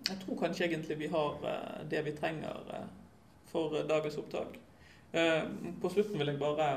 jeg 0.09 0.21
tror 0.25 0.39
kanskje 0.45 0.69
egentlig 0.69 0.99
vi 1.01 1.09
har 1.13 1.41
uh, 1.43 1.81
det 1.91 2.05
vi 2.07 2.15
trenger 2.17 2.69
uh, 2.71 2.85
for 3.51 3.75
uh, 3.75 3.87
dagens 3.89 4.21
opptak. 4.23 4.61
Eh, 5.15 5.43
på 5.81 5.89
slutten 5.91 6.19
vil 6.19 6.33
jeg 6.33 6.39
bare 6.41 6.69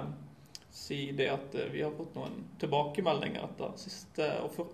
si 0.70 0.98
det 1.18 1.26
at 1.34 1.56
eh, 1.58 1.72
vi 1.74 1.82
har 1.82 1.96
fått 1.98 2.14
noen 2.14 2.36
tilbakemeldinger 2.62 3.48
etter 3.48 3.72
siste, 3.82 4.28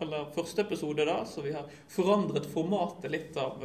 eller 0.03 0.25
første 0.35 0.65
episode, 0.65 1.05
da, 1.07 1.21
så 1.23 1.45
vi 1.45 1.53
har 1.55 1.69
forandret 1.87 2.49
formatet 2.51 3.07
litt 3.13 3.39
av, 3.39 3.63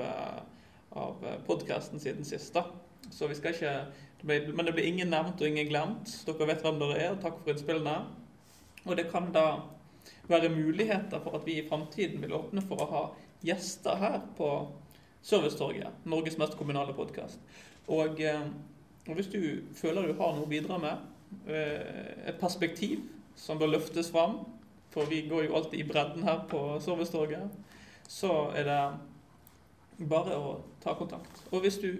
av 1.02 1.26
podkasten 1.48 1.98
siden 1.98 2.28
sist. 2.28 2.54
da. 2.54 2.68
Så 3.10 3.26
vi 3.26 3.34
skal 3.34 3.56
ikke 3.56 3.74
Men 4.22 4.66
det 4.66 4.72
blir 4.74 4.86
ingen 4.88 5.12
nevnt 5.12 5.40
og 5.40 5.48
ingen 5.48 5.68
glemt. 5.68 6.12
Dere 6.26 6.48
vet 6.50 6.64
hvem 6.64 6.80
dere 6.80 6.98
er, 6.98 7.18
takk 7.22 7.38
for 7.42 7.52
innspillene. 7.52 7.98
Og 8.84 8.96
det 8.98 9.10
kan 9.12 9.30
da 9.34 9.46
være 10.28 10.50
muligheter 10.52 11.22
for 11.22 11.38
at 11.38 11.46
vi 11.46 11.58
i 11.60 11.66
framtiden 11.68 12.22
vil 12.22 12.34
åpne 12.36 12.64
for 12.66 12.82
å 12.82 12.90
ha 12.92 13.02
gjester 13.46 14.00
her 14.00 14.20
på 14.36 14.50
Servicetorget, 15.22 16.04
Norges 16.08 16.38
mest 16.38 16.56
kommunale 16.58 16.94
podkast. 16.94 17.38
Og, 17.88 18.20
eh, 18.20 18.42
og 19.08 19.14
hvis 19.14 19.30
du 19.32 19.40
føler 19.74 20.06
du 20.06 20.14
har 20.18 20.34
noe 20.34 20.46
å 20.46 20.50
bidra 20.50 20.78
med, 20.78 20.98
eh, 21.48 22.28
et 22.28 22.40
perspektiv 22.40 23.02
som 23.36 23.58
bør 23.58 23.74
løftes 23.74 24.10
fram, 24.10 24.46
for 24.90 25.04
vi 25.04 25.22
går 25.28 25.46
jo 25.46 25.54
alltid 25.54 25.80
i 25.80 25.88
bredden 25.88 26.22
her 26.22 26.44
på 26.48 26.80
Servicetorget, 26.80 27.50
så 28.08 28.50
er 28.56 28.64
det 28.64 30.08
bare 30.08 30.36
å 30.36 30.60
ta 30.80 30.94
kontakt. 30.94 31.42
Og 31.52 31.60
hvis 31.60 31.78
du 31.78 31.98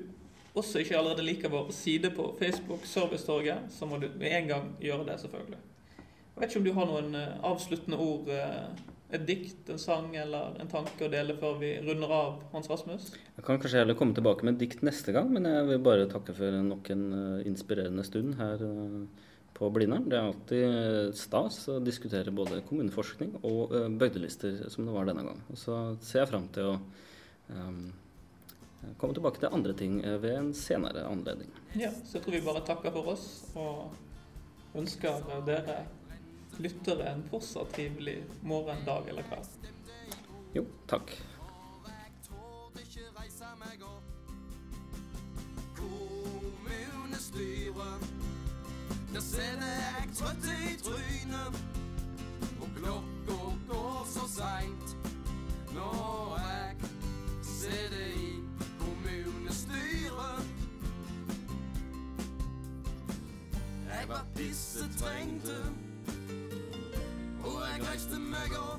også 0.56 0.82
ikke 0.82 0.98
allerede 0.98 1.24
liker 1.26 1.52
vår 1.52 1.72
side 1.74 2.11
på 2.16 2.30
Facebook, 2.38 2.87
Servicetorget, 2.88 3.68
så 3.72 3.87
må 3.87 3.98
du 4.00 4.08
med 4.18 4.32
en 4.32 4.48
gang 4.48 4.70
gjøre 4.82 5.06
det, 5.11 5.18
selvfølgelig. 5.20 5.58
Jeg 5.98 6.42
vet 6.42 6.50
ikke 6.50 6.61
om 6.61 6.68
du 6.68 6.76
har 6.76 6.88
noen 6.88 7.18
eh, 7.18 7.40
avsluttende 7.48 7.98
ord, 7.98 8.30
eh, 8.30 8.84
et 9.16 9.24
dikt, 9.26 9.62
en 9.72 9.80
sang 9.80 10.11
eller 10.20 10.58
en 10.61 10.68
tanke 10.70 11.06
å 11.06 11.12
dele 11.12 11.37
før 11.40 11.56
vi 11.62 11.72
runder 11.82 12.12
av, 12.12 12.42
Hans 12.52 12.68
Rasmus? 12.70 13.08
Jeg 13.37 13.44
kan 13.46 13.61
kanskje 13.61 13.80
heller 13.80 13.96
komme 13.98 14.16
tilbake 14.16 14.44
med 14.46 14.56
et 14.56 14.66
dikt 14.66 14.84
neste 14.87 15.14
gang, 15.16 15.30
men 15.32 15.48
jeg 15.48 15.64
vil 15.70 15.80
bare 15.82 16.11
takke 16.11 16.37
for 16.37 16.61
nok 16.68 16.92
en 16.94 17.06
eh, 17.16 17.46
inspirerende 17.48 18.04
stund 18.06 18.37
her 18.40 18.62
på 19.58 19.70
Blindern. 19.74 20.06
Det 20.06 20.18
er 20.18 20.28
alltid 20.28 21.16
stas 21.18 21.64
å 21.72 21.80
diskutere 21.82 22.30
både 22.30 22.61
kommuneforskning 22.68 23.40
og 23.42 23.72
bøydelister, 23.98 24.61
som 24.70 24.87
det 24.87 24.94
var 24.94 25.08
denne 25.08 25.24
gang. 25.26 25.40
Og 25.50 25.58
så 25.58 25.80
ser 25.98 26.22
jeg 26.22 26.30
fram 26.30 26.46
til 26.54 26.68
å 26.68 26.76
ehm, 27.50 27.88
komme 28.98 29.14
tilbake 29.14 29.40
til 29.42 29.52
andre 29.52 29.74
ting 29.78 30.00
eh, 30.04 30.18
ved 30.22 30.36
en 30.36 30.52
senere 30.54 31.06
anledning. 31.08 31.50
Ja, 31.78 31.90
så 32.04 32.18
jeg 32.18 32.24
tror 32.24 32.36
vi 32.38 32.44
bare 32.46 32.66
takker 32.66 32.94
for 32.94 33.14
oss 33.14 33.26
og 33.58 34.78
ønsker 34.78 35.24
dere 35.46 35.80
lyttere 36.58 37.12
en 37.12 37.24
fortsatt 37.30 37.72
trivelig 37.74 38.20
morgen, 38.42 38.84
dag 38.86 39.08
eller 39.08 39.26
kveld. 39.30 39.72
Jo, 40.54 40.64
takk. 40.90 41.12
Der 49.12 49.20
sitter 49.24 49.70
jeg 49.72 50.10
trøtt 50.14 50.44
i 50.46 50.74
trynet, 50.82 51.56
og 52.60 52.68
klokka 52.76 53.38
går 53.68 54.04
så 54.06 54.26
seint. 54.28 54.96
Pissetrengte, 64.98 65.54
og 67.44 67.62
jeg 67.62 67.87
reiste 67.87 68.18
meg 68.18 68.50
opp 68.58 68.77